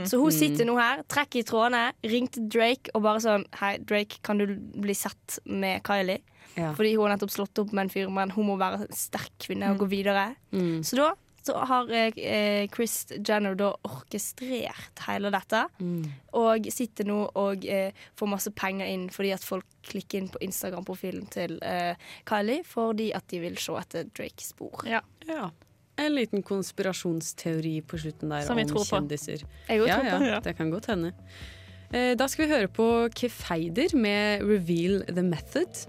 [0.08, 4.20] Så hun sitter nå her, trekker i trådene, ringte Drake og bare sånn Hei, Drake,
[4.26, 6.22] kan du bli sett med Kylie?
[6.54, 6.70] Ja.
[6.76, 9.32] Fordi hun har nettopp slått opp med en fyr, men hun må være en sterk
[9.42, 10.32] kvinne og gå videre.
[10.54, 10.82] Mm.
[10.86, 11.12] Så da
[11.46, 15.60] så har eh, eh, Chris Jenner da orkestrert hele dette.
[15.76, 16.06] Mm.
[16.40, 20.40] Og sitter nå og eh, får masse penger inn fordi at folk klikker inn på
[20.46, 24.86] Instagram-profilen til eh, Kylie fordi at de vil se etter Drake-spor.
[24.88, 25.02] Ja.
[25.28, 25.50] Ja.
[25.96, 28.96] En liten konspirasjonsteori på slutten der Som vi om tror på.
[28.96, 29.44] kjendiser.
[29.68, 30.26] Jeg òg Ja, tror på.
[30.26, 31.12] ja, det kan godt hende.
[31.92, 35.86] Eh, Da skal vi høre på Kefeider med 'Reveal the Method'.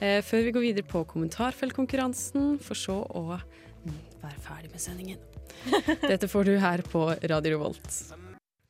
[0.00, 3.40] Eh, Før vi går videre på kommentarfeltkonkurransen, for så å
[3.86, 5.18] mm, være ferdig med sendingen.
[6.08, 8.12] Dette får du her på Radio Revolt.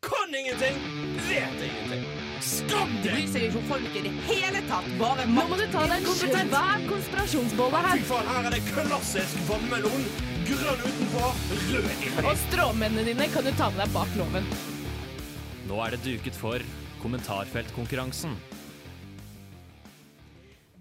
[0.01, 0.75] Kan ingenting,
[1.29, 2.05] vet ingenting.
[2.41, 3.13] Skam deg!
[3.13, 4.87] Bryr seg ikke om folk i det hele tatt.
[4.99, 7.99] Bare Nå må du ta deg en svær konspirasjonsbolle Fy her.
[8.07, 10.38] faen, her er det klassisk vannmelon.
[10.49, 11.25] Grønn utenpå,
[11.69, 12.11] rød inni.
[12.25, 14.47] Og stråmennene dine kan du ta med deg bak loven.
[15.69, 16.65] Nå er det duket for
[17.03, 18.33] kommentarfeltkonkurransen.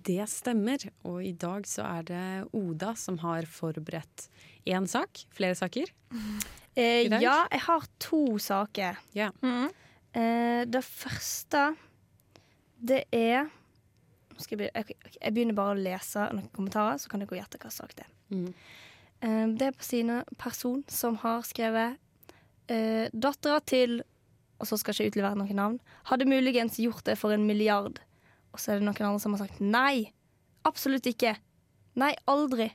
[0.08, 2.24] Det stemmer, og i dag så er det
[2.56, 4.30] Oda som har forberedt
[4.72, 5.26] én sak.
[5.36, 5.92] Flere saker.
[6.78, 9.04] Eh, ja, jeg har to saker.
[9.20, 9.34] Ja.
[9.44, 11.74] Eh, det første,
[12.80, 13.50] det er
[14.38, 18.08] jeg, jeg begynner bare å lese noen kommentarer, så kan dere gjette hva sak det
[18.08, 18.14] er.
[18.32, 18.52] Mm.
[19.22, 21.98] Eh, det er på sine person som har skrevet
[22.70, 24.04] uh, Dattera til
[24.60, 25.80] Og så skal jeg ikke utlevere noen navn.
[26.10, 28.00] Hadde muligens gjort det for en milliard.
[28.54, 30.10] Og så er det noen andre som har sagt nei.
[30.66, 31.36] Absolutt ikke.
[31.98, 32.72] Nei, aldri.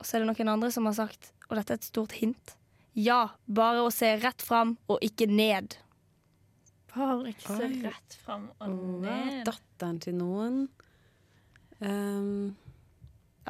[0.00, 2.56] Og så er det noen andre som har sagt, og dette er et stort hint
[2.98, 5.76] Ja, bare å se rett fram og ikke ned.
[6.90, 9.44] Bare ikke se rett fram og ned.
[9.46, 10.64] datteren til noen.
[11.78, 12.56] Um,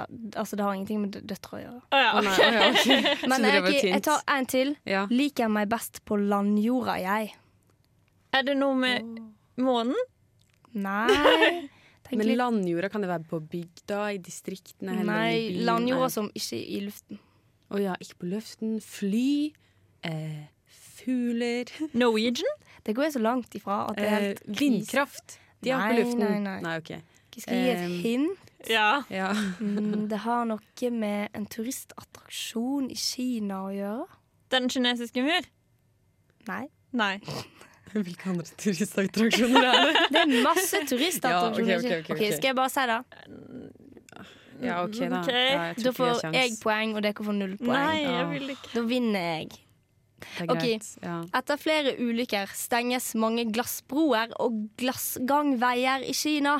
[0.01, 1.81] Ja, altså, det har ingenting med dø- døtre å gjøre.
[1.93, 2.87] Å ja, Å nei, å ja, ok.
[3.31, 4.73] Men Så jeg, jeg tar en til.
[4.89, 5.05] Ja.
[5.11, 7.33] Liker meg best på landjorda, jeg.
[8.35, 9.21] Er det noe med
[9.61, 9.97] månen?
[10.73, 11.69] Nei.
[12.11, 14.97] Tenk Men litt landjorda, kan det være på bygda, i distriktene?
[14.97, 15.65] eller i Nei, byen?
[15.69, 16.15] landjorda Nei.
[16.17, 17.21] som ikke er i luften.
[17.71, 18.73] Å ja, ikke på luften.
[18.83, 19.29] Fly.
[20.07, 20.41] Eh,
[21.01, 21.71] fugler.
[22.03, 22.57] Norwegian?
[22.87, 25.37] Det går jeg så langt ifra at det er Eh, helt eh, vindkraft.
[25.61, 26.45] De er Nei, på luften.
[26.47, 26.77] nei, nei.
[26.81, 26.93] OK.
[27.37, 28.50] Skal jeg gi et Eh, hint?
[28.69, 29.03] Ja.
[29.09, 29.31] Ja.
[29.61, 34.07] Mm, det har noe med en turistattraksjon i Kina å gjøre.
[34.51, 35.49] Den kinesiske mur?
[36.51, 36.65] Nei.
[36.93, 37.15] Nei.
[37.95, 40.05] Hvilke andre turistattraksjoner er det?
[40.15, 41.73] Det er masse turistattraksjoner.
[41.73, 42.37] Ja, okay, okay, okay, ok, ok, Ok, ok.
[42.37, 43.01] Skal jeg bare si det?
[44.61, 45.23] Ja, OK, da.
[45.25, 47.73] Ja, Da får jeg poeng, og dere får null poeng.
[47.73, 48.73] Nei, jeg vil ikke.
[48.77, 49.61] Da vinner jeg.
[50.45, 50.51] Ok.
[50.53, 50.89] greit.
[51.01, 51.15] Ja.
[51.41, 56.59] Etter flere ulykker stenges mange glassbroer og glassgangveier i Kina.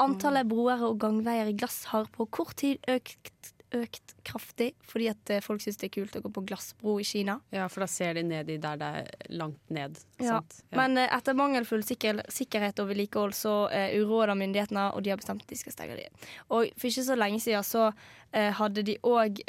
[0.00, 5.32] Antallet broer og gangveier i glass har på kort tid økt, økt kraftig fordi at
[5.32, 7.38] eh, folk syns det er kult å gå på glassbro i Kina.
[7.54, 10.00] Ja, for da ser de ned i der det er langt ned.
[10.18, 10.40] Ja.
[10.40, 10.78] Ja.
[10.78, 15.20] Men eh, etter mangelfull sikker, sikkerhet og vedlikehold så eh, uråder myndighetene, og de har
[15.20, 16.08] bestemt at de skal stenge de.
[16.48, 17.90] Og for ikke så lenge siden så
[18.32, 19.44] eh, hadde de òg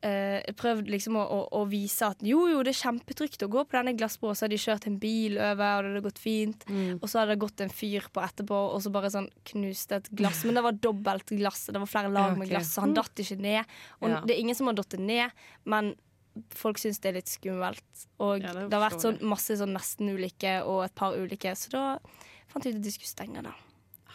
[0.00, 3.76] prøvd liksom å, å, å vise at jo, jo, det er kjempetrygt å gå på
[3.76, 4.32] denne glassbroa.
[4.34, 6.64] Så hadde de kjørt en bil over, og det hadde gått fint.
[6.70, 6.98] Mm.
[7.02, 10.08] Og så hadde det gått en fyr på etterpå, og så bare sånn knuste et
[10.16, 10.44] glass.
[10.48, 13.20] Men det var dobbelt glass, det var flere lag Ja, med glass, så han datt
[13.24, 13.76] ikke ned.
[14.00, 14.20] Og Ja.
[14.24, 15.30] det er ingen som har datt ned,
[15.64, 15.94] men
[16.54, 18.06] folk syns det er litt skummelt.
[18.18, 21.70] Og Ja, det det har vært sånn masse sånn nesten-ulykker og et par ulykker, så
[21.70, 21.98] da
[22.48, 23.52] fant vi ut at de skulle stenge det.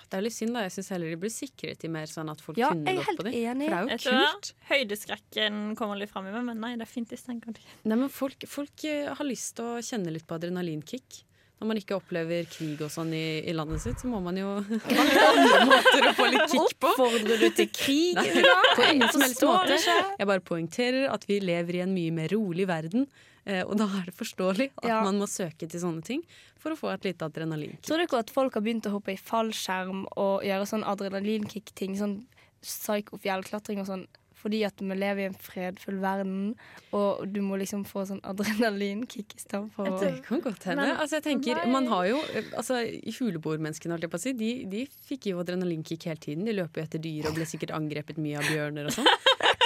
[0.09, 0.61] Det er litt synd, da.
[0.67, 3.01] Jeg syns heller de burde sikret de mer, sånn at folk Ja, kunne jeg er
[3.01, 3.33] gått helt på de.
[3.51, 3.69] enig.
[3.69, 4.51] For det er Vet jo kult.
[4.69, 7.57] Høydeskrekken kommer litt fram i meg, men nei, det er fint i stenger.
[7.83, 11.23] Nei, men folk, folk eh, har lyst til å kjenne litt på adrenalinkick.
[11.55, 14.49] Når man ikke opplever krig og sånn i, i landet sitt, så må man jo
[14.59, 16.89] man andre måter å få litt kick på.
[16.91, 18.17] Oppfordrer du til krig?
[18.19, 18.43] Nei,
[18.75, 19.77] på ingen som helst måte.
[20.19, 23.07] Jeg bare poengterer at vi lever i en mye mer rolig verden.
[23.45, 25.01] Eh, Og da er det forståelig at Ja.
[25.03, 26.23] man må søke til sånne ting
[26.57, 27.81] for å få et lite adrenalinkick.
[27.83, 31.95] Tror du ikke at folk har begynt å hoppe i fallskjerm og gjøre sånn adrenalinkick-ting?
[31.97, 32.25] Sånn
[32.65, 34.05] psyko-fjellklatring og sånn.
[34.45, 36.55] Fordi at vi lever i en fredfull verden,
[36.93, 40.83] og du må liksom få sånn adrenalinkick istedenfor å Det kan godt hende.
[40.85, 41.71] Men- altså, jeg tenker, Nei.
[41.71, 42.19] man har jo,
[42.55, 42.75] altså,
[43.17, 46.45] Huleboermenneskene holdt jeg på å si, de, de fikk jo adrenalinkick hele tiden.
[46.45, 49.07] De løper jo etter dyr og ble sikkert angrepet mye av bjørner og sånn.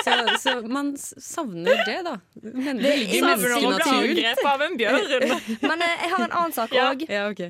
[0.09, 2.15] Så, så man savner det, da.
[2.41, 4.09] Men det ligger i Savner å bli menneskenaturen.
[4.09, 5.09] angrepet av en bjørn.
[5.69, 6.87] Men eh, jeg har en annen sak Ja.
[6.93, 7.05] òg.
[7.09, 7.43] Ja, ok.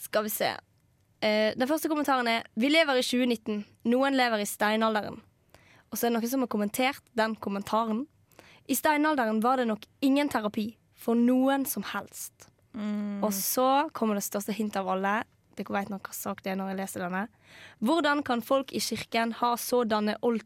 [0.00, 0.50] skal vi se.
[1.20, 3.64] Eh, den første kommentaren er Vi lever i 2019.
[3.92, 5.20] Noen lever i steinalderen.
[5.90, 8.04] Og så er det noen som har kommentert den kommentaren.
[8.70, 12.46] I steinalderen var det nok ingen terapi for noen som helst.
[13.24, 15.16] Og så kommer det største hintet av alle.
[15.58, 17.24] Dere vet nok hva sak det er når jeg leser denne.
[17.82, 20.44] Hvordan kan folk i kirken ha sådanne old,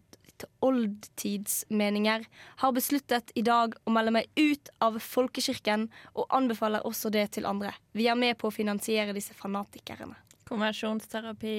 [0.65, 2.25] oldtidsmeninger?
[2.57, 7.47] Har besluttet i dag å melde meg ut av folkekirken, og anbefaler også det til
[7.47, 7.75] andre.
[7.93, 10.17] Vi er med på å finansiere disse fanatikerne.
[10.49, 11.57] Konversjonsterapi.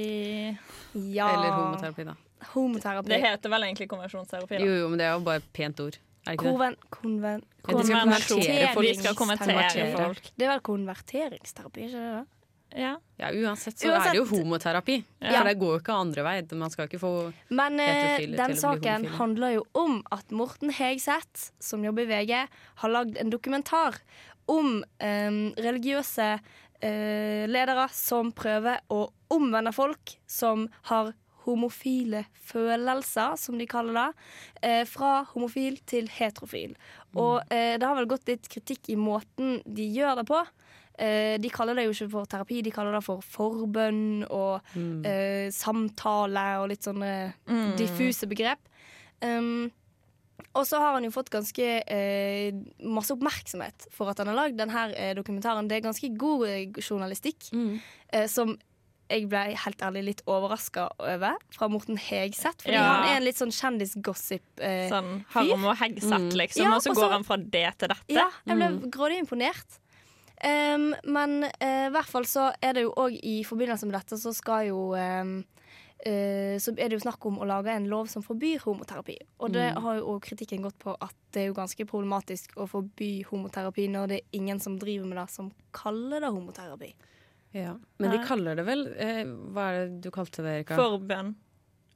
[1.15, 1.29] Ja.
[1.33, 2.15] Eller homoterapi, da.
[2.53, 3.09] Homoterapi.
[3.09, 4.65] Det heter vel egentlig konversjonsterapi, da.
[4.65, 5.97] Jo, jo, men det er jo bare et pent ord.
[6.25, 6.37] Er?
[6.41, 8.85] Konven, konven, konvertere folk.
[8.87, 9.91] Vi skal Konvertere.
[9.93, 10.31] folk.
[10.33, 12.13] Det er vel konverteringsterapi, ikke det?
[12.15, 12.23] da?
[12.75, 12.95] Ja.
[13.17, 14.97] Ja, uansett så Uansett- er det jo homoterapi.
[15.23, 15.37] Ja.
[15.37, 16.35] For det går jo ikke andre vei.
[16.51, 17.11] Man skal ikke få
[17.49, 22.47] Men eh, den saken handler jo om at Morten Hegseth, som jobber i VG,
[22.83, 24.01] har lagd en dokumentar
[24.51, 33.57] om um, religiøse uh, ledere som prøver å omvende folk som har homofile følelser, som
[33.59, 34.29] de kaller det,
[34.61, 36.75] eh, fra homofil til heterofil.
[37.15, 40.41] Og eh, det har vel gått litt kritikk i måten de gjør det på.
[40.97, 44.61] Eh, de kaller det jo ikke for terapi, de kaller det for forbønn og
[45.05, 47.75] eh, samtale og litt sånne Mm.
[47.77, 48.59] diffuse begrep.
[49.21, 49.71] Um,
[50.55, 52.51] og så har han jo fått ganske eh,
[52.83, 55.67] masse oppmerksomhet for at han har lagd denne eh, dokumentaren.
[55.67, 57.49] Det er ganske god eh, journalistikk,
[58.13, 58.55] eh, som
[59.11, 62.63] jeg ble helt ærlig litt overraska over, fra Morten Hegseth.
[62.63, 62.83] Fordi Ja.
[62.87, 64.41] han er en litt sånn kjendisgossip.
[64.57, 66.31] Eh, Sånn Harm og Hegseth, Mm.
[66.39, 66.63] liksom.
[66.63, 68.07] Ja, og så og så- går han fra det til dette.
[68.09, 69.79] ja, jeg ble grådig imponert.
[70.43, 74.17] Um, men i i hvert fall så er det jo òg i forbindelse med dette
[74.19, 75.37] så skal jo um,
[76.05, 79.15] uh, Så er det jo snakk om å lage en lov som forbyr homoterapi.
[79.39, 79.81] Og det Mm.
[79.81, 83.87] har jo òg kritikken gått på at det er jo ganske problematisk å forby homoterapi
[83.89, 86.93] når det er ingen som driver med det, som kaller det homoterapi.
[87.53, 87.77] Ja.
[87.99, 90.75] Men de kaller det vel eh, Hva er det du kalte det, Erika?
[90.75, 91.35] Forbønn.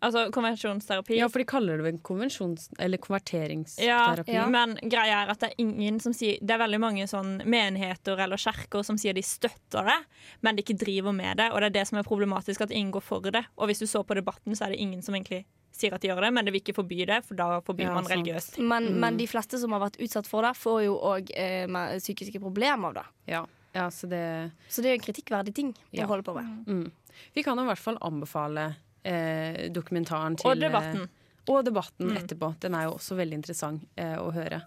[0.01, 1.17] Altså konvensjonsterapi.
[1.19, 2.69] Ja, for de kaller det vel konvensjons...
[2.79, 4.37] Eller Ja, konverteringsterapi.
[4.51, 8.17] men greia er at det er ingen som sier Det er veldig mange sånn menigheter
[8.23, 9.97] eller kjerker som sier de støtter det,
[10.41, 11.49] men de ikke driver med det.
[11.51, 13.43] Og det er det som er problematisk, at ingen går for det.
[13.57, 15.43] Og hvis du så på debatten, så er det ingen som egentlig
[15.75, 17.93] sier at de gjør det, men det vil ikke forby det, for da forbyr Ja,
[17.93, 18.15] man sant.
[18.17, 18.57] religiøst.
[18.59, 18.99] Men, Mm.
[18.99, 21.67] men de fleste som har vært utsatt for det, får jo òg eh,
[21.99, 23.05] psykiske problemer av det.
[23.27, 23.45] Ja.
[23.75, 26.05] ja, så det Så det er jo en kritikkverdig ting Ja.
[26.05, 26.65] å holde på med.
[26.67, 26.91] mm.
[27.35, 31.01] Vi kan i hvert fall anbefale eh, dokumentaren til Og debatten.
[31.03, 32.17] eh, og debatten Mm.
[32.17, 32.59] etterpå.
[32.59, 34.61] Den er jo også veldig interessant eh, å høre.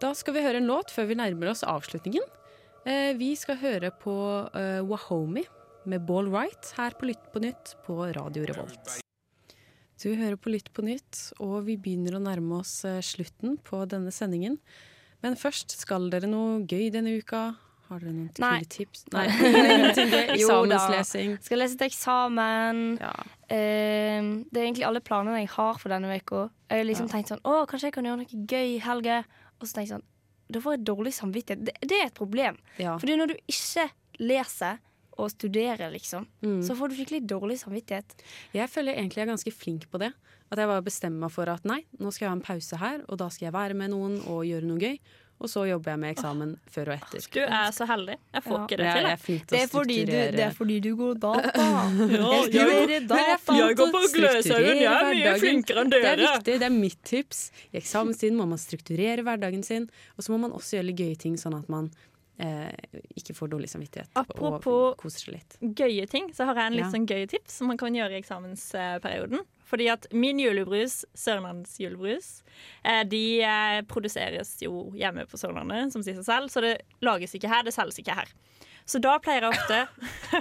[0.00, 2.22] Da skal vi høre en låt før vi nærmer oss avslutningen.
[2.86, 4.14] Eh, vi skal høre på
[4.54, 5.44] eh, Wahomie
[5.86, 9.00] med Ball Right her på Lytt på nytt på Radio Revolt.
[10.02, 13.82] Du hører på Lytt på nytt, og vi begynner å nærme oss eh, slutten på
[13.86, 14.58] denne sendingen.
[15.22, 17.56] Men først, skal dere noe gøy denne uka?
[17.90, 18.60] Har dere noen Nei.
[18.70, 19.04] tips?
[19.12, 19.24] Nei.
[20.36, 21.36] Eksamenslesing.
[21.42, 22.82] Skal lese til eksamen.
[23.00, 23.12] Ja.
[23.50, 26.44] Eh, det er egentlig alle planene jeg har for denne uka.
[26.70, 27.14] Jeg har liksom Ja.
[27.16, 29.24] tenkt sånn Å, kanskje jeg kan gjøre noe gøy i helga.
[29.60, 30.06] Og så tenker jeg sånn
[30.50, 31.64] Da får jeg dårlig samvittighet.
[31.64, 32.56] Det, det er et problem.
[32.78, 32.96] Ja.
[32.98, 33.84] Fordi når du ikke
[34.18, 34.78] leser
[35.20, 36.62] og studerer, liksom, Mm.
[36.64, 38.14] så får du skikkelig dårlig samvittighet.
[38.54, 40.12] Jeg føler egentlig jeg er ganske flink på det.
[40.50, 43.04] At jeg bare bestemmer meg for at nei, nå skal jeg ha en pause her,
[43.08, 44.98] og da skal jeg være med noen og gjøre noe gøy.
[45.40, 47.22] Og så jobber jeg med eksamen før og etter.
[47.32, 48.16] Du er så heldig.
[48.34, 48.64] Jeg får Ja.
[48.66, 49.06] ikke det til.
[49.06, 49.44] er jeg.
[49.48, 51.64] Det, er fordi du, det er fordi du går data.
[52.52, 53.56] jeg jeg, data.
[53.56, 56.34] jeg går på Gløshaugen, jeg er mye flinkere enn Det er dere.
[56.36, 57.40] viktig, det er mitt tips.
[57.72, 59.88] I eksamenstiden må man strukturere hverdagen sin,
[60.18, 61.88] og så må man også gjøre litt gøye ting, sånn at man
[62.40, 62.72] eh,
[63.16, 65.56] ikke får dårlig samvittighet Apropos og koser seg litt.
[65.76, 66.92] gøye ting, så har jeg en litt Ja.
[66.92, 69.40] sånn gøye tips som man kan gjøre i eksamensperioden.
[69.70, 72.42] Fordi at min julebrus, Sørlandets julebrus,
[72.84, 77.36] eh, de eh, produseres jo hjemme på Sørlandet, som sier seg selv, så det lages
[77.38, 78.32] ikke her, det selges ikke her.
[78.90, 79.76] Så da pleier jeg ofte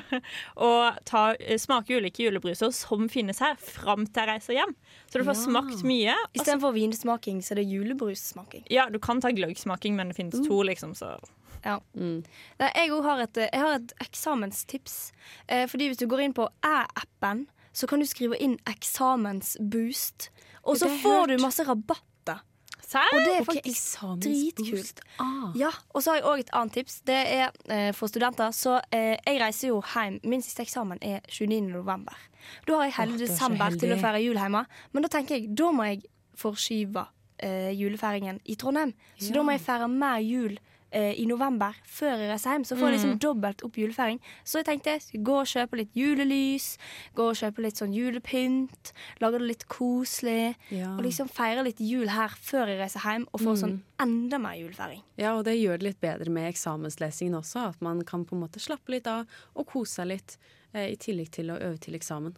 [0.65, 0.69] å
[1.05, 4.73] ta, eh, smake ulike julebruser som finnes her, fram til jeg reiser hjem.
[5.11, 5.43] Så du får Ja.
[5.43, 6.15] smakt mye.
[6.33, 8.65] Istedenfor vinsmaking, så er det julebrussmaking.
[8.73, 11.19] Ja, du kan ta gløggsmaking, men det finnes to, liksom, så
[11.65, 11.79] Ja.
[11.93, 12.23] Mm.
[12.57, 15.11] jeg òg har, et- jeg har et eksamenstips.
[15.49, 17.47] Eh, fordi hvis du går inn på æ-appen,
[17.79, 20.29] så kan du skrive inn 'eksamensboost',
[20.63, 22.41] og så får du masse rabatter.
[22.89, 23.05] Sær?
[23.13, 25.01] Og det er faktisk okay, dritkult.
[25.21, 25.51] Ah.
[25.55, 27.01] Ja, Og så har jeg òg et annet tips.
[27.05, 28.49] Det er eh, for studenter.
[28.51, 30.19] Så eh, jeg reiser jo hjem.
[30.23, 31.69] Min siste eksamen er 29.
[31.69, 32.17] november.
[32.65, 34.65] Da har jeg hele så desember til å feire jul hjemme.
[34.91, 36.01] Men da tenker jeg, da må jeg
[36.39, 37.05] forskyve
[37.45, 38.95] eh, julefeiringen i Trondheim.
[39.19, 39.33] Så Ja.
[39.37, 40.57] da må jeg feire mer jul
[40.91, 42.65] eh, i november før jeg reiser hjem.
[42.65, 43.19] Så får jeg liksom Mm.
[43.19, 44.19] dobbelt opp julefeiring.
[44.43, 46.77] Så jeg tenkte jeg skulle gå og kjøpe litt julelys.
[47.15, 48.91] Gå og kjøpe litt sånn julepynt.
[49.21, 50.55] Lage det litt koselig.
[50.71, 50.95] Ja.
[50.97, 53.61] Og liksom feire litt jul her før jeg reiser hjem, og få Mm.
[53.61, 55.01] sånn enda mer julefeiring.
[55.17, 57.69] Ja, og det gjør det litt bedre med eksamenslesingen også.
[57.69, 59.25] At man kan på en måte slappe litt av
[59.55, 60.37] og kose seg litt,
[60.73, 62.35] eh, i tillegg til å øve til eksamen.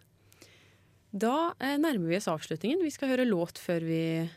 [1.13, 2.81] Da eh, nærmer vi oss avslutningen.
[2.81, 4.29] Vi skal høre låt før vi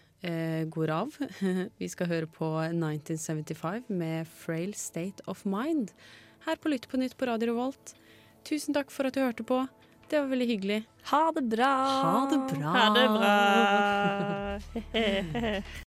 [0.72, 1.16] går av.
[1.80, 5.92] vi skal høre på 1975 med 'Frail State of Mind'
[6.46, 7.94] her på Lytt på nytt på Radio Revolt.
[8.44, 9.62] Tusen takk for at du hørte på.
[10.08, 10.80] Det var veldig hyggelig.
[11.10, 11.70] Ha det bra.
[12.04, 12.72] Ha det bra.
[12.74, 13.32] Ha det bra.